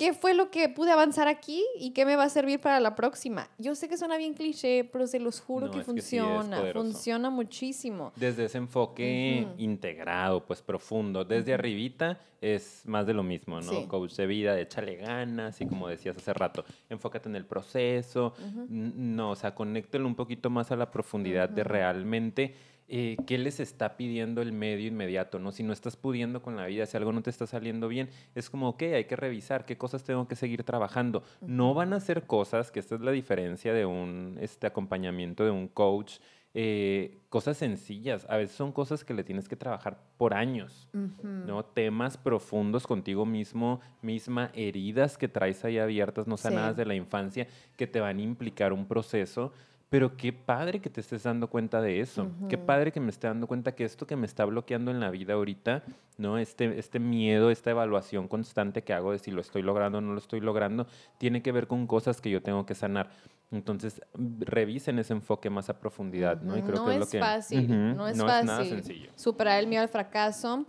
[0.01, 2.95] qué fue lo que pude avanzar aquí y qué me va a servir para la
[2.95, 3.51] próxima.
[3.59, 7.29] Yo sé que suena bien cliché, pero se los juro No, que sí funciona, funciona
[7.29, 8.11] muchísimo.
[8.17, 11.23] Desde ese enfoque integrado, pues profundo.
[11.27, 13.71] Desde arribita es más de lo mismo, ¿no?
[13.71, 13.85] Sí.
[13.89, 18.33] Coach de vida, de échale ganas, y como decías hace rato, enfócate en el proceso.
[18.71, 22.55] No, o sea, conéctelo un poquito más a la profundidad de realmente
[22.93, 25.53] eh, qué les está pidiendo el medio inmediato, ¿no?
[25.53, 28.51] Si no estás pudiendo con la vida, si algo no te está saliendo bien, es
[28.51, 31.23] como, ok, hay que revisar qué cosas tengo que seguir trabajando.
[31.41, 35.53] No van a ser cosas, que esta es la diferencia de un este, acompañamiento de
[35.53, 36.15] un coach,
[36.53, 38.27] eh, cosas sencillas.
[38.29, 40.89] A veces son cosas que le tienes que trabajar por años.
[40.93, 41.65] ¿no?
[41.65, 46.43] Temas profundos contigo mismo, misma, heridas que traes ahí abiertas, no Sí.
[46.43, 49.53] sanadas de la infancia, que te van a implicar un proceso.
[49.91, 52.31] Pero qué padre que te estés dando cuenta de eso.
[52.49, 55.11] Qué padre que me esté dando cuenta que esto que me está bloqueando en la
[55.11, 55.83] vida ahorita,
[56.17, 56.39] ¿no?
[56.39, 60.13] Este, este miedo, esta evaluación constante que hago de si lo estoy logrando o no
[60.13, 60.87] lo estoy logrando,
[61.19, 63.11] tiene que ver con cosas que yo tengo que sanar.
[63.53, 66.57] Entonces, revisen ese enfoque más a profundidad, ¿no?
[66.57, 67.19] Y creo no que es, es lo que...
[67.19, 68.69] fácil, no es nada fácil.
[68.77, 69.11] sencillo.
[69.17, 70.67] Superar el miedo al fracaso.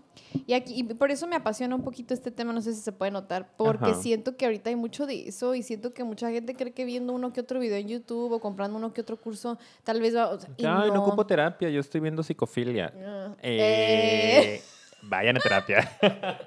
[0.48, 2.92] Y, aquí, y por eso me apasiona un poquito este tema, no sé si se
[2.92, 4.02] puede notar, porque Ajá.
[4.02, 7.14] siento que ahorita hay mucho de eso y siento que mucha gente cree que viendo
[7.14, 10.30] uno que otro video en YouTube o comprando uno que otro curso, tal vez va...
[10.30, 10.96] o sea, y Ay, no.
[10.96, 11.04] no.
[11.04, 12.92] ocupo terapia, yo estoy viendo psicofilia.
[12.98, 14.62] Ah, Eh,
[15.04, 15.92] Vayan a terapia.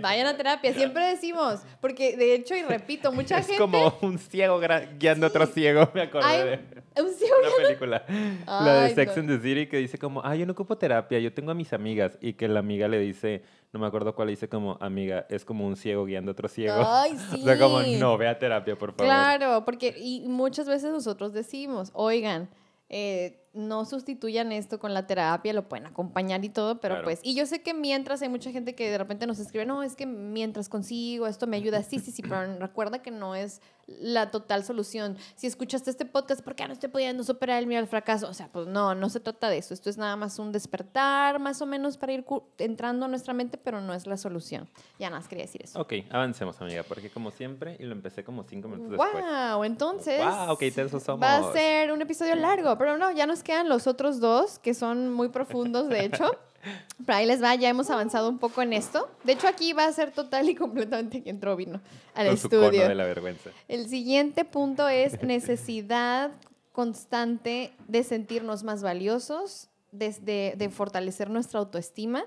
[0.00, 3.60] Vayan a terapia, siempre decimos, porque de hecho, y repito, mucha es gente...
[3.60, 4.60] como un ciego
[4.98, 6.60] guiando a otro ciego, me acordé Ay,
[6.94, 8.04] de un ciego- una película.
[8.46, 9.20] la de Sex no.
[9.22, 11.72] and the City que dice como, ay, yo no ocupo terapia, yo tengo a mis
[11.72, 12.18] amigas.
[12.20, 13.42] Y que la amiga le dice,
[13.72, 16.48] no me acuerdo cuál, le dice como, amiga, es como un ciego guiando a otro
[16.48, 16.82] ciego.
[16.86, 17.40] Ay, sí.
[17.42, 19.06] O sea, como, no, ve a terapia, por favor.
[19.06, 22.48] Claro, porque y muchas veces nosotros decimos, oigan,
[22.88, 27.04] eh, no sustituyan esto con la terapia, lo pueden acompañar y todo, pero Claro.
[27.04, 29.82] pues, y yo sé que mientras hay mucha gente que de repente nos escribe, no,
[29.82, 33.62] es que mientras consigo esto me ayuda, sí, sí, sí, pero recuerda que no es
[33.86, 35.18] la total solución.
[35.36, 38.26] Si escuchaste este podcast, ¿por qué no estoy pudiendo superar el miedo al fracaso?
[38.28, 41.38] O sea, pues no, no se trata de eso, esto es nada más un despertar,
[41.38, 42.24] más o menos para ir
[42.58, 44.68] entrando a nuestra mente, pero no es la solución.
[44.98, 45.80] Ya nada más quería decir eso.
[45.80, 49.12] Ok, avancemos, amiga, porque como siempre, y lo empecé como cinco minutos después.
[49.24, 50.24] Wow, entonces.
[50.24, 51.22] Wow, qué intensos somos.
[51.22, 54.74] Va a ser un episodio largo, pero no, ya nos quedan los otros dos, que
[54.74, 56.24] son muy profundos, de hecho.
[57.06, 59.08] Pero ahí les va, ya hemos avanzado un poco en esto.
[59.22, 61.80] De hecho, aquí va a ser total y completamente que entró vino
[62.14, 62.88] al Con su cono estudio.
[62.88, 63.50] de la vergüenza.
[63.68, 66.32] El siguiente punto es necesidad
[66.72, 72.24] constante de sentirnos más valiosos, desde de fortalecer nuestra autoestima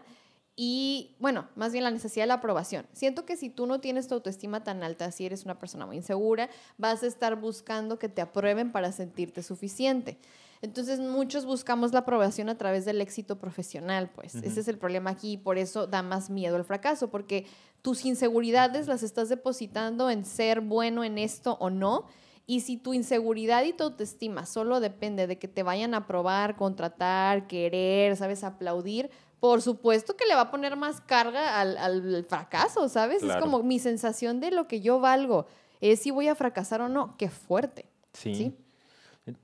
[0.56, 2.88] y, bueno, más bien la necesidad de la aprobación.
[2.92, 5.98] Siento que si tú no tienes tu autoestima tan alta, si eres una persona muy
[5.98, 10.18] insegura, vas a estar buscando que te aprueben para sentirte suficiente.
[10.62, 14.36] Entonces, muchos buscamos la aprobación a través del éxito profesional, pues.
[14.36, 17.46] Ese es el problema aquí y por eso da más miedo al fracaso, porque
[17.82, 22.06] tus inseguridades las estás depositando en ser bueno en esto o no.
[22.46, 26.56] Y si tu inseguridad y tu autoestima solo depende de que te vayan a aprobar,
[26.56, 28.44] contratar, querer, ¿sabes?
[28.44, 33.22] Aplaudir, por supuesto que le va a poner más carga al, al fracaso, ¿sabes?
[33.22, 35.46] Es como mi sensación de lo que yo valgo,
[35.82, 37.16] es si voy a fracasar o no.
[37.18, 37.90] Qué fuerte.
[38.14, 38.34] Sí.
[38.34, 38.56] Sí.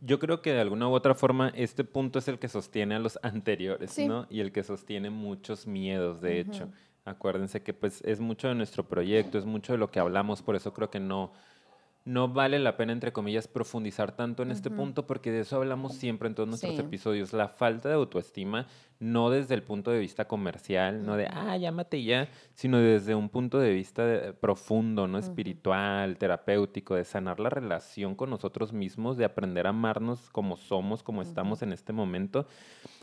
[0.01, 2.99] Yo creo que de alguna u otra forma este punto es el que sostiene a
[2.99, 4.07] los anteriores, Sí.
[4.07, 4.27] ¿no?
[4.29, 6.69] Y el que sostiene muchos miedos, de hecho.
[7.05, 10.55] Acuérdense que pues es mucho de nuestro proyecto, es mucho de lo que hablamos, por
[10.55, 11.33] eso creo que no,
[12.05, 15.93] no vale la pena, entre comillas, profundizar tanto en este punto, porque de eso hablamos
[15.95, 16.81] siempre en todos nuestros Sí.
[16.81, 17.31] episodios.
[17.33, 18.67] La falta de autoestima,
[18.99, 23.29] no desde el punto de vista comercial, no de, ah, llámate ya, sino desde un
[23.29, 25.17] punto de vista de- profundo, ¿no?
[25.17, 31.03] Espiritual, terapéutico, de sanar la relación con nosotros mismos, de aprender a amarnos como somos,
[31.03, 32.47] como estamos en este momento.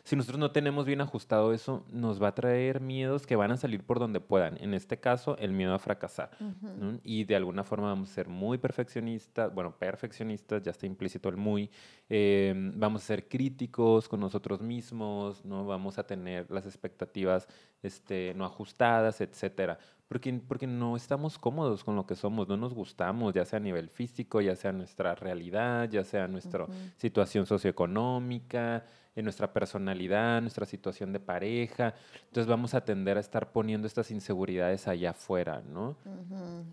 [0.04, 3.56] Si nosotros no tenemos bien ajustado eso, nos va a traer miedos que van a
[3.58, 4.56] salir por donde puedan.
[4.62, 6.30] En este caso, el miedo a fracasar.
[6.40, 6.98] ¿no?
[7.04, 8.56] Y de alguna forma vamos a ser muy
[8.90, 11.70] perfeccionistas, bueno, perfeccionistas, ya está implícito el muy.
[12.08, 15.64] eh, vamos a ser críticos con nosotros mismos, ¿no?
[15.66, 17.46] Vamos a tener las expectativas
[17.82, 19.78] este, no ajustadas, etcétera.
[20.10, 23.62] Porque, porque no estamos cómodos con lo que somos, no nos gustamos, ya sea a
[23.62, 28.84] nivel físico, ya sea nuestra realidad, ya sea nuestra situación socioeconómica,
[29.14, 31.94] en nuestra personalidad, nuestra situación de pareja.
[32.26, 35.96] Entonces vamos a tender a estar poniendo estas inseguridades allá afuera, ¿no?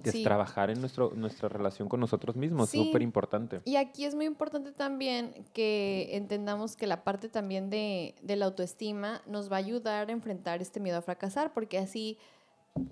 [0.04, 3.62] Que es trabajar en nuestro, nuestra relación con nosotros mismos, súper importante.
[3.66, 8.46] Y aquí es muy importante también que entendamos que la parte también de, de la
[8.46, 12.18] autoestima nos va a ayudar a enfrentar este miedo a fracasar, porque así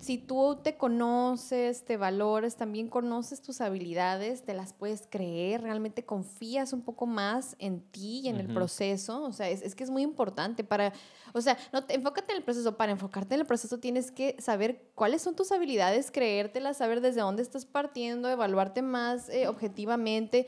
[0.00, 6.04] si tú te conoces, te valores, también conoces tus habilidades, te las puedes creer, realmente
[6.04, 9.22] confías un poco más en ti y en el proceso.
[9.22, 10.92] O sea, es, que es muy importante para,
[11.32, 12.76] o sea, no enfócate en el proceso.
[12.76, 17.20] Para enfocarte en el proceso tienes que saber cuáles son tus habilidades, creértelas, saber desde
[17.20, 20.46] dónde estás partiendo, evaluarte más eh, objetivamente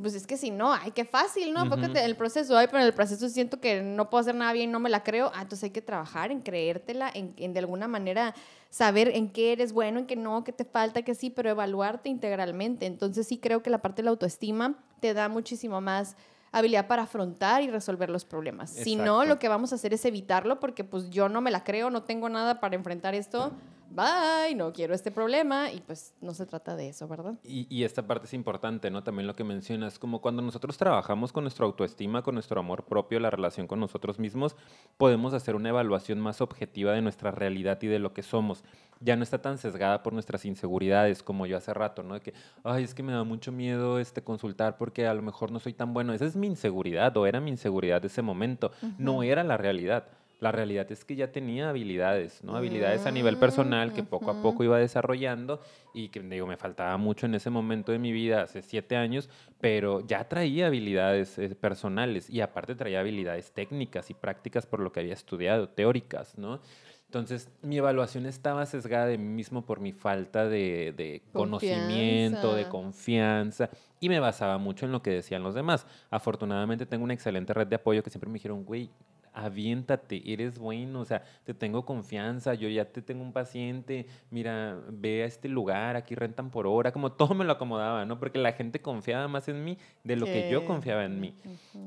[0.00, 1.62] pues es que si no, ay, qué fácil, ¿no?
[1.62, 4.52] Enfócate en el proceso, ay, pero en el proceso siento que no puedo hacer nada
[4.52, 7.58] bien, no me la creo, ah, entonces hay que trabajar en creértela, en, en de
[7.60, 8.34] alguna manera
[8.70, 12.08] saber en qué eres bueno, en qué no, qué te falta, qué sí, pero evaluarte
[12.08, 12.86] integralmente.
[12.86, 16.16] Entonces sí creo que la parte de la autoestima te da muchísimo más
[16.52, 18.70] habilidad para afrontar y resolver los problemas.
[18.70, 21.64] Si no, lo que vamos a hacer es evitarlo porque pues yo no me la
[21.64, 23.52] creo, no tengo nada para enfrentar esto
[23.94, 27.34] bye, no quiero este problema y pues no se trata de eso, ¿verdad?
[27.44, 29.02] Y, y, esta parte es importante, ¿no?
[29.02, 33.20] También lo que mencionas, como cuando nosotros trabajamos con nuestra autoestima, con nuestro amor propio,
[33.20, 34.56] la relación con nosotros mismos,
[34.96, 38.64] podemos hacer una evaluación más objetiva de nuestra realidad y de lo que somos.
[39.00, 42.14] Ya no está tan sesgada por nuestras inseguridades como yo hace rato, ¿no?
[42.14, 45.50] De que, ay, es que me da mucho miedo este consultar porque a lo mejor
[45.50, 46.12] no soy tan bueno.
[46.12, 50.06] Esa es mi inseguridad o era mi inseguridad de ese momento, no era la realidad.
[50.42, 52.56] La realidad es que ya tenía habilidades, ¿no?
[52.56, 55.60] Habilidades a nivel personal que poco a poco iba desarrollando
[55.94, 59.30] y que, digo, me faltaba mucho en ese momento de mi vida, hace siete años,
[59.60, 64.90] pero ya traía habilidades eh, personales y aparte traía habilidades técnicas y prácticas por lo
[64.90, 66.60] que había estudiado, teóricas, ¿no?
[67.06, 72.68] Entonces, mi evaluación estaba sesgada de mí mismo por mi falta de, de conocimiento, de
[72.68, 73.70] confianza,
[74.00, 75.86] y me basaba mucho en lo que decían los demás.
[76.10, 78.90] Afortunadamente, tengo una excelente red de apoyo que siempre me dijeron, güey,
[79.32, 84.78] aviéntate, eres bueno, o sea, te tengo confianza, yo ya te tengo un paciente, mira,
[84.90, 88.18] ve a este lugar, aquí rentan por hora, como todo me lo acomodaba, ¿no?
[88.18, 91.34] Porque la gente confiaba más en mí de lo que yo confiaba en mí.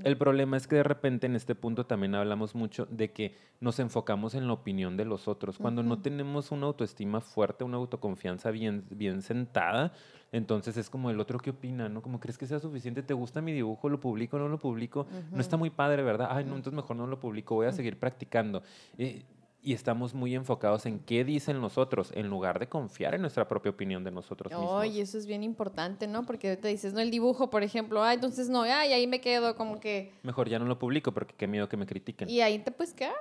[0.04, 3.80] El problema es que de repente en este punto también hablamos mucho de que nos
[3.80, 5.58] enfocamos en la opinión de los otros.
[5.58, 9.94] Cuando no tenemos una autoestima fuerte, una autoconfianza bien, bien sentada,
[10.36, 12.02] entonces es como el otro que opina, ¿no?
[12.02, 13.88] Como crees que sea suficiente, ¿te gusta mi dibujo?
[13.88, 15.08] ¿Lo publico no lo publico?
[15.32, 16.28] No está muy padre, ¿verdad?
[16.30, 18.62] Ay, no, entonces mejor no lo publico, voy a seguir practicando.
[18.98, 19.24] Eh,
[19.66, 23.48] y estamos muy enfocados en qué dicen los otros, en lugar de confiar en nuestra
[23.48, 24.72] propia opinión de nosotros mismos.
[24.72, 26.24] Oye, eso es bien importante, ¿no?
[26.24, 29.56] Porque te dices, no, el dibujo, por ejemplo, ay, entonces no, ay, ahí me quedo
[29.56, 30.14] como que...
[30.22, 32.30] Mejor ya no lo publico porque qué miedo que me critiquen.
[32.30, 33.16] Y ahí te puedes quedar.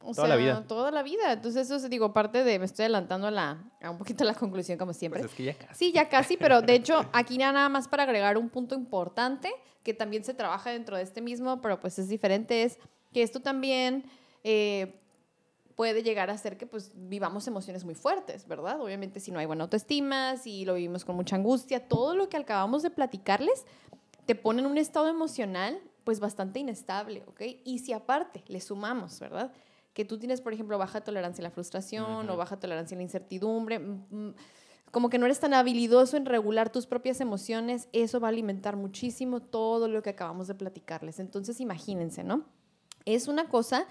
[0.00, 0.64] toda la vida.
[0.66, 1.32] Toda la vida.
[1.32, 4.34] Entonces eso, digo, parte de, me estoy adelantando a, la, a un poquito a la
[4.34, 5.20] conclusión como siempre.
[5.20, 5.74] Pues es que ya casi.
[5.76, 9.52] Sí, ya casi, pero de hecho aquí nada más para agregar un punto importante
[9.84, 12.80] que también se trabaja dentro de este mismo, pero pues es diferente, es
[13.12, 14.02] que esto también...
[14.42, 15.00] Eh,
[15.76, 18.80] puede llegar a ser que pues vivamos emociones muy fuertes, ¿verdad?
[18.80, 22.38] Obviamente si no hay buena autoestima, si lo vivimos con mucha angustia, todo lo que
[22.38, 23.66] acabamos de platicarles
[24.24, 27.42] te pone en un estado emocional pues bastante inestable, ¿ok?
[27.64, 29.52] Y si aparte le sumamos, ¿verdad?
[29.92, 33.02] Que tú tienes, por ejemplo, baja tolerancia a la frustración o baja tolerancia a la
[33.02, 34.34] incertidumbre, mm, mm,
[34.92, 38.76] como que no eres tan habilidoso en regular tus propias emociones, eso va a alimentar
[38.76, 41.18] muchísimo todo lo que acabamos de platicarles.
[41.18, 42.44] Entonces, imagínense, ¿no?
[43.04, 43.86] Es una cosa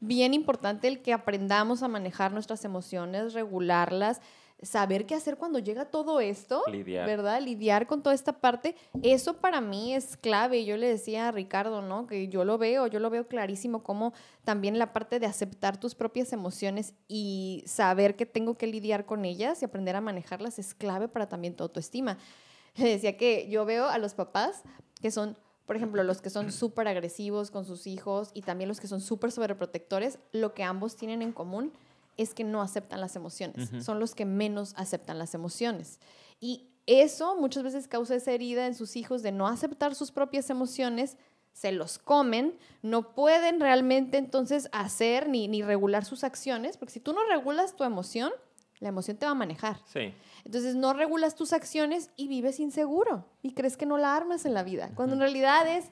[0.00, 4.20] bien importante el que aprendamos a manejar nuestras emociones, regularlas,
[4.62, 7.06] saber qué hacer cuando llega todo esto, Lidiar.
[7.06, 7.40] ¿verdad?
[7.40, 8.74] Lidiar con toda esta parte.
[9.02, 10.64] Eso para mí es clave.
[10.64, 12.06] Yo le decía a Ricardo, ¿no?
[12.06, 14.12] Que yo lo veo, yo lo veo clarísimo como
[14.44, 19.24] también la parte de aceptar tus propias emociones y saber que tengo que lidiar con
[19.24, 22.18] ellas y aprender a manejarlas es clave para también tu autoestima.
[22.76, 24.62] Le decía que yo veo a los papás
[25.00, 25.36] que son
[25.68, 29.02] por ejemplo, los que son súper agresivos con sus hijos y también los que son
[29.02, 31.74] súper sobreprotectores, lo que ambos tienen en común
[32.16, 33.70] es que no aceptan las emociones.
[33.84, 36.00] Son los que menos aceptan las emociones.
[36.40, 40.48] Y eso muchas veces causa esa herida en sus hijos de no aceptar sus propias
[40.48, 41.18] emociones,
[41.52, 47.00] se los comen, no pueden realmente entonces hacer ni, ni regular sus acciones, porque si
[47.00, 48.32] tú no regulas tu emoción,
[48.80, 49.80] la emoción te va a manejar.
[49.84, 50.14] Sí.
[50.48, 54.54] Entonces no regulas tus acciones y vives inseguro y crees que no la armas en
[54.54, 55.84] la vida, cuando en realidad es,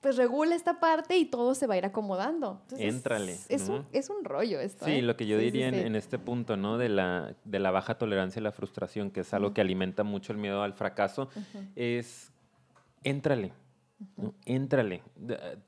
[0.00, 2.60] pues regula esta parte y todo se va a ir acomodando.
[2.62, 3.36] Entonces, Éntrale.
[3.48, 4.84] Es, un, es, un, rollo esto.
[4.84, 5.02] Sí, ¿eh?
[5.02, 6.78] lo que yo diría En, este punto, ¿no?
[6.78, 10.30] De la, de la baja tolerancia a la frustración, que es algo que alimenta mucho
[10.30, 11.28] el miedo al fracaso,
[11.74, 12.30] es,
[13.02, 13.52] éntrale
[14.46, 15.02] Éntrale,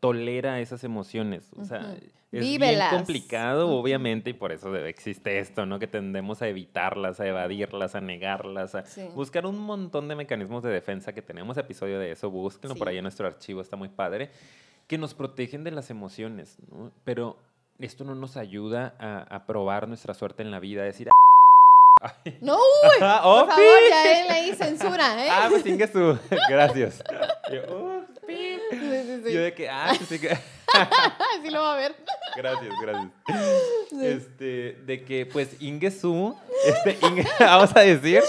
[0.00, 1.50] tolera esas emociones.
[1.56, 1.94] O sea,
[2.32, 5.78] es bien complicado, obviamente, y por eso existe esto, ¿no?
[5.78, 10.70] Que tendemos a evitarlas, a evadirlas, a negarlas, a buscar un montón de mecanismos de
[10.70, 12.30] defensa que tenemos episodio de eso.
[12.30, 14.30] Búsquenlo por ahí en nuestro archivo, está muy padre.
[14.88, 16.92] que nos protegen de las emociones, ¿no?
[17.04, 17.36] Pero
[17.78, 21.08] esto no nos ayuda a, a probar nuestra suerte en la vida, a decir,
[22.02, 22.36] Ay.
[22.40, 22.98] No, uy, por
[23.48, 23.48] favor,
[23.88, 25.28] ya él ahí censura, ¿eh?
[25.30, 26.18] Ah, pues su.
[26.50, 27.02] Gracias.
[27.52, 27.83] Yo,
[28.70, 29.32] sí, sí, sí.
[29.32, 30.28] Yo de que, ah, sí que.
[31.42, 31.94] sí lo va a ver.
[32.36, 33.10] Gracias, gracias.
[34.02, 36.36] Este, de que, pues, Ingesu,
[36.66, 38.22] este, Inge, vamos a decir,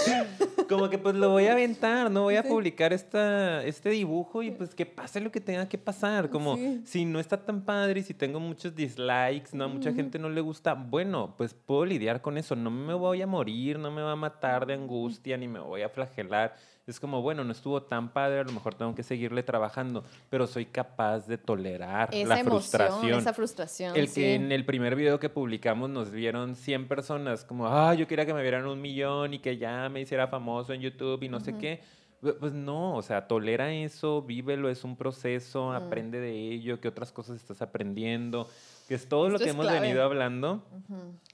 [0.68, 4.50] como que pues lo voy a aventar, no voy a publicar esta, este dibujo y
[4.50, 6.30] pues que pase lo que tenga que pasar.
[6.30, 10.28] Como si no está tan padre si tengo muchos dislikes, no a mucha gente no
[10.28, 12.56] le gusta, bueno, pues puedo lidiar con eso.
[12.56, 15.82] No me voy a morir, no me va a matar de angustia, ni me voy
[15.82, 16.54] a flagelar
[16.86, 20.46] es como, bueno, no estuvo tan padre, a lo mejor tengo que seguirle trabajando, pero
[20.46, 23.18] soy capaz de tolerar la frustración.
[23.18, 23.96] Esa frustración.
[23.96, 28.06] El que en el primer video que publicamos nos vieron 100 personas, como, ah, yo
[28.06, 31.28] quería que me vieran un millón y que ya me hiciera famoso en YouTube y
[31.28, 31.82] no sé qué.
[32.20, 37.12] Pues no, o sea, tolera eso, vívelo, es un proceso, aprende de ello, qué otras
[37.12, 38.48] cosas estás aprendiendo
[38.86, 40.62] que es todo lo que hemos venido hablando,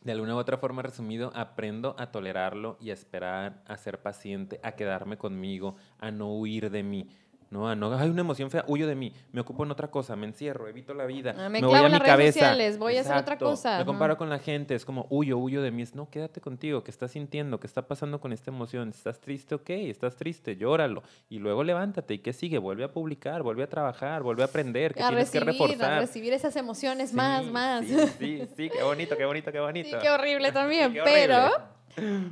[0.03, 4.59] de alguna u otra forma resumido, aprendo a tolerarlo y a esperar, a ser paciente,
[4.63, 7.09] a quedarme conmigo, a no huir de mí.
[7.53, 10.27] No, no, hay una emoción fea, huyo de mí, me ocupo en otra cosa, me
[10.27, 12.41] encierro, evito la vida, ah, me, voy a mi cabeza.
[12.41, 13.77] Sociales, voy a hacer otra cosa.
[13.77, 15.83] Me comparo con la gente, es como huyo, huyo de mí.
[15.83, 17.61] Es, no, quédate contigo, ¿qué estás sintiendo?
[17.61, 18.89] ¿Qué está pasando con esta emoción?
[18.89, 19.55] ¿Estás triste?
[19.55, 21.03] Ok, estás triste, llóralo.
[21.29, 22.57] Y luego levántate, ¿y qué sigue?
[22.57, 25.93] Vuelve a publicar, vuelve a trabajar, vuelve a aprender, que tienes que reforzar.
[25.93, 27.85] A recibir esas emociones más, más.
[27.85, 29.91] Sí, sí, sí, qué bonito, qué bonito, qué bonito.
[29.91, 31.51] Sí, qué horrible también, pero...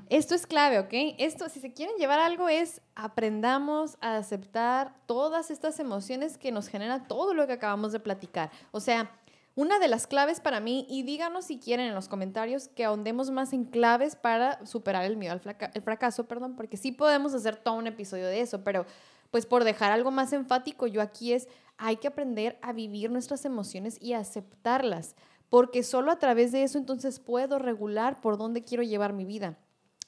[0.08, 1.14] Esto es clave, ¿ok?
[1.18, 6.68] Esto, si se quieren llevar algo, es aprendamos a aceptar todas estas emociones que nos
[6.68, 8.50] genera todo lo que acabamos de platicar.
[8.72, 9.11] O sea,
[9.56, 13.30] una de las claves para mí, y díganos si quieren en los comentarios que ahondemos
[13.30, 17.56] más en claves para superar el miedo al el fracaso, perdón, porque sí podemos hacer
[17.56, 18.86] todo un episodio de eso, pero
[19.30, 23.44] pues por dejar algo más enfático, yo aquí es, hay que aprender a vivir nuestras
[23.44, 25.14] emociones y aceptarlas
[25.51, 29.59] porque solo a través de eso entonces puedo regular por dónde quiero llevar mi vida.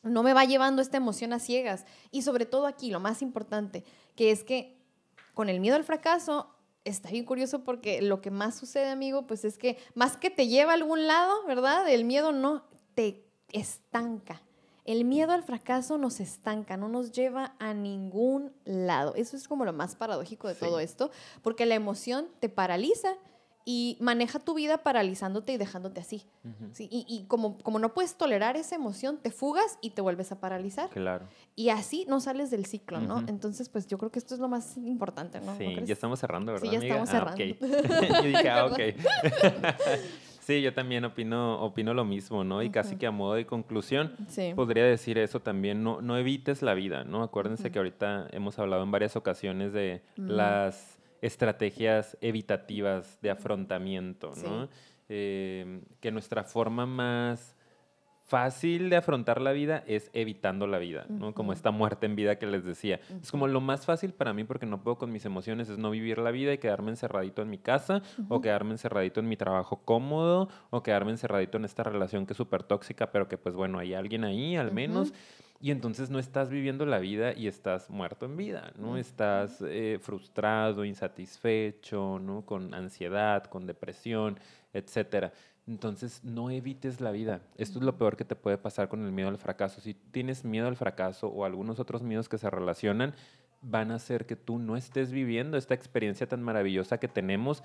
[0.03, 1.85] No me va llevando esta emoción a ciegas.
[2.11, 3.85] Y sobre todo aquí, lo más importante,
[4.17, 4.79] que es que
[5.35, 6.49] con el miedo al fracaso
[6.85, 10.49] está bien curioso porque lo que más sucede, amigo, pues es que más que te
[10.49, 11.89] lleva a algún lado, ¿verdad?
[11.89, 12.65] El miedo no
[12.95, 14.43] te estanca.
[14.85, 19.15] El miedo al fracaso nos estanca, no nos lleva a ningún lado.
[19.15, 21.13] Eso es como lo más paradójico de todo esto,
[21.43, 23.15] porque la emoción te paraliza
[23.65, 26.25] y maneja tu vida paralizándote y dejándote así.
[26.73, 26.89] ¿sí?
[26.91, 30.41] Y, y, como, como no puedes tolerar esa emoción, te fugas y te vuelves a
[30.41, 30.91] paralizar.
[30.91, 31.27] Claro.
[31.55, 33.21] Y así no sales del ciclo, ¿no?
[33.29, 35.57] Entonces, pues yo creo que esto es lo más importante, ¿no?
[35.57, 36.69] Sí, ya estamos cerrando, ¿verdad?
[36.69, 37.45] Sí, ya estamos ah, cerrando.
[38.23, 38.79] yo dije, ah, ok.
[40.43, 42.65] Sí, yo también opino, opino lo mismo, ¿no?
[42.65, 44.17] Y casi que a modo de conclusión,
[44.57, 47.23] podría decir eso también, no, no evites la vida, ¿no?
[47.23, 50.92] Acuérdense que ahorita hemos hablado en varias ocasiones de las
[51.23, 54.69] estrategias evitativas de afrontamiento, ¿no?
[55.09, 57.57] Eh, que nuestra forma más
[58.33, 61.35] fácil de afrontar la vida es evitando la vida, ¿no?
[61.35, 62.99] Como esta muerte en vida que les decía.
[63.21, 65.91] Es como lo más fácil para mí porque no puedo con mis emociones es no
[65.91, 68.01] vivir la vida y quedarme encerradito en mi casa
[68.31, 72.37] o quedarme encerradito en mi trabajo cómodo o quedarme encerradito en esta relación que es
[72.39, 75.13] súper tóxica, pero que pues bueno, hay alguien ahí al menos.
[75.63, 78.97] Y entonces no estás viviendo la vida y estás muerto en vida, ¿no?
[78.97, 82.45] Estás eh, frustrado, insatisfecho, ¿no?
[82.45, 84.41] Con ansiedad, con depresión,
[84.73, 85.33] etcétera.
[85.69, 87.43] Entonces, no evites la vida.
[87.57, 89.81] Esto es lo peor que te puede pasar con el miedo al fracaso.
[89.81, 93.15] Si tienes miedo al fracaso o algunos otros miedos que se relacionan,
[93.61, 97.63] van a hacer que tú no estés viviendo esta experiencia tan maravillosa que tenemos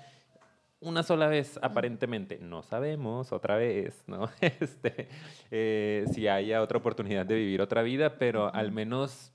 [0.80, 2.38] una sola vez, aparentemente.
[2.40, 4.28] No sabemos, otra vez, ¿no?
[4.40, 5.08] Este,
[5.50, 9.32] eh, si haya otra oportunidad de vivir otra vida, pero al menos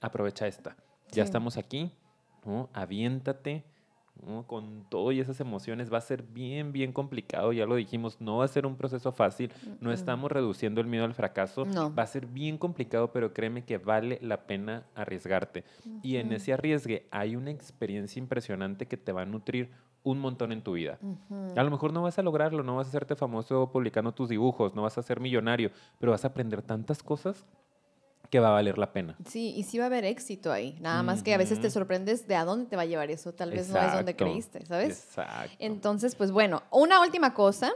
[0.00, 0.76] aprovecha esta.
[1.12, 1.92] Ya estamos aquí,
[2.44, 2.70] ¿no?
[2.72, 3.64] Aviéntate,
[4.46, 8.38] con todo y esas emociones va a ser bien, bien complicado, ya lo dijimos, no
[8.38, 12.06] va a ser un proceso fácil, no estamos reduciendo el miedo al fracaso, va a
[12.06, 15.64] ser bien complicado, pero créeme que vale la pena arriesgarte.
[16.02, 19.70] Y en ese arriesgue hay una experiencia impresionante que te va a nutrir
[20.04, 20.98] un montón en tu vida.
[21.56, 24.74] A lo mejor no vas a lograrlo, no vas a hacerte famoso publicando tus dibujos,
[24.74, 27.44] no vas a ser millonario, pero vas a aprender tantas cosas
[28.30, 29.16] que va a valer la pena.
[29.26, 30.76] Sí, y sí va a haber éxito ahí.
[30.80, 33.32] Nada más que a veces te sorprendes de a dónde te va a llevar eso.
[33.32, 35.04] Tal vez no es donde creíste, ¿sabes?
[35.04, 35.56] Exacto.
[35.58, 37.72] Entonces, pues bueno, una última cosa,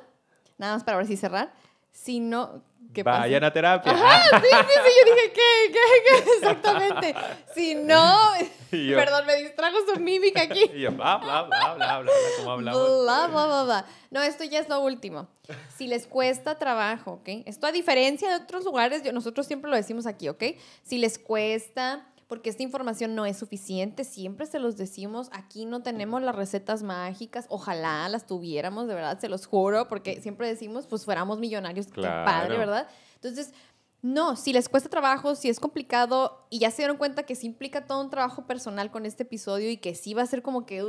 [0.59, 1.53] nada más para ver si cerrar.
[2.01, 2.63] Si no,
[3.05, 3.93] Vayan a terapia.
[3.93, 5.73] Ajá, sí, sí, sí, yo dije, ¿qué?
[5.73, 5.79] ¿Qué?
[6.05, 6.31] ¿Qué?
[6.39, 7.15] Exactamente.
[7.55, 8.31] Si no,
[8.71, 10.71] perdón, me distrajo su mímica aquí.
[10.75, 13.03] Y yo, bla, bla, bla, bla, bla, como hablamos.
[13.03, 13.87] Bla, bla, bla, bla.
[14.11, 15.29] No, esto ya es lo último.
[15.77, 17.29] Si les cuesta trabajo, ¿ok?
[17.47, 20.43] Esto a diferencia de otros lugares, yo, nosotros siempre lo decimos aquí, ¿ok?
[20.83, 24.05] Si les cuesta porque esta información no es suficiente.
[24.05, 27.47] Siempre se los decimos, aquí no tenemos las recetas mágicas.
[27.49, 32.03] Ojalá las tuviéramos, de verdad, se los juro, porque siempre decimos, pues fuéramos millonarios, qué
[32.03, 32.87] padre, ¿verdad?
[33.15, 33.55] Entonces,
[34.03, 37.47] no, si les cuesta trabajo, si es complicado y ya se dieron cuenta que sí
[37.47, 40.67] implica todo un trabajo personal con este episodio y que sí va a ser como
[40.67, 40.85] que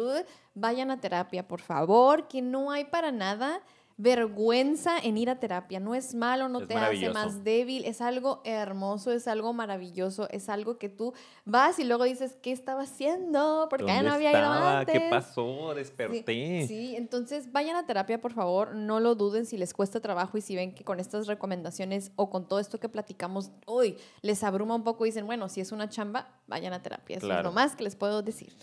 [0.53, 3.63] vayan a terapia, por favor, que no hay para nada
[3.99, 5.81] vergüenza en ir a terapia.
[5.81, 10.47] No es malo, no te hace más débil, es algo hermoso, es algo maravilloso, es
[10.47, 13.67] algo que tú vas y luego dices, ¿qué estaba haciendo?
[13.69, 14.93] Porque ya no había ido antes.
[14.93, 15.73] ¿Qué pasó?
[15.75, 16.65] Desperté.
[16.65, 20.37] Sí, sí, entonces vayan a terapia, por favor, no lo duden si les cuesta trabajo
[20.37, 24.45] y si ven que con estas recomendaciones o con todo esto que platicamos hoy les
[24.45, 27.17] abruma un poco y dicen, bueno, si es una chamba, vayan a terapia.
[27.17, 28.55] Eso es lo más que les puedo decir.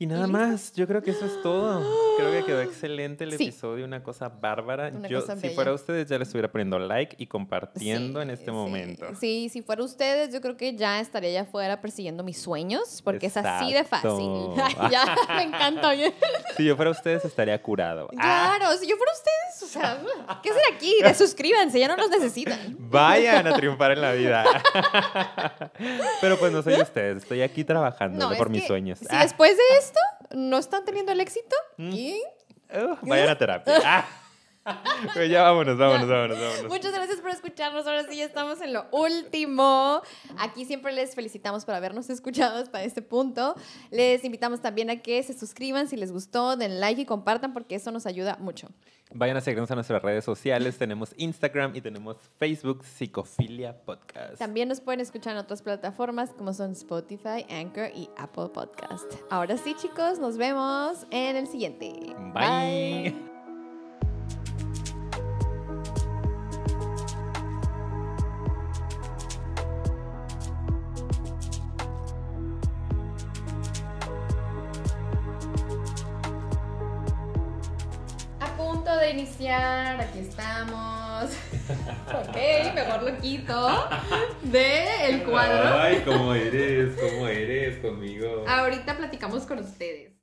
[0.00, 1.82] Y nada más, yo creo que eso es todo.
[2.16, 4.92] Creo que quedó excelente el episodio, una cosa bárbara.
[5.08, 9.06] yo, si fuera ustedes, ya les estuviera poniendo like y compartiendo en este momento.
[9.18, 13.26] Sí, si fuera ustedes, yo creo que ya estaría allá afuera persiguiendo mis sueños, porque
[13.26, 14.54] es así de fácil.
[14.90, 15.90] ya, me encanta.
[16.56, 18.08] si yo fuera ustedes, estaría curado.
[18.18, 18.54] Ah.
[18.56, 20.00] Claro, si yo fuera ustedes, o sea,
[20.44, 20.94] ¿qué hacer aquí?
[21.12, 22.76] Suscríbanse, ya no nos necesitan.
[22.78, 24.44] Vayan a triunfar en la vida.
[26.20, 29.00] Pero pues no soy ustedes, estoy aquí trabajando por mis sueños.
[29.00, 29.87] Si después de eso
[30.34, 32.22] no están teniendo el éxito y...
[33.02, 34.06] vayan a terapia.
[35.14, 36.64] Pues ya vámonos, vámonos, vámonos, vámonos.
[36.68, 37.86] Muchas gracias por escucharnos.
[37.86, 40.02] Ahora sí ya estamos en lo último.
[40.38, 43.54] Aquí siempre les felicitamos por habernos escuchado hasta este punto.
[43.90, 47.76] Les invitamos también a que se suscriban si les gustó, den like y compartan porque
[47.76, 48.68] eso nos ayuda mucho.
[49.14, 50.76] Vayan a seguirnos a nuestras redes sociales.
[50.76, 54.38] tenemos Instagram y tenemos Facebook Psicofilia Podcast.
[54.38, 59.10] También nos pueden escuchar en otras plataformas como son Spotify, Anchor y Apple Podcast.
[59.30, 62.14] Ahora sí, chicos, nos vemos en el siguiente.
[62.34, 63.37] Bye.
[78.96, 81.24] De iniciar, aquí estamos.
[82.08, 83.88] ok, mejor lo quito
[84.42, 85.78] de el cuadro.
[85.78, 88.44] Ay, cómo eres, cómo eres conmigo.
[88.48, 90.17] Ahorita platicamos con ustedes.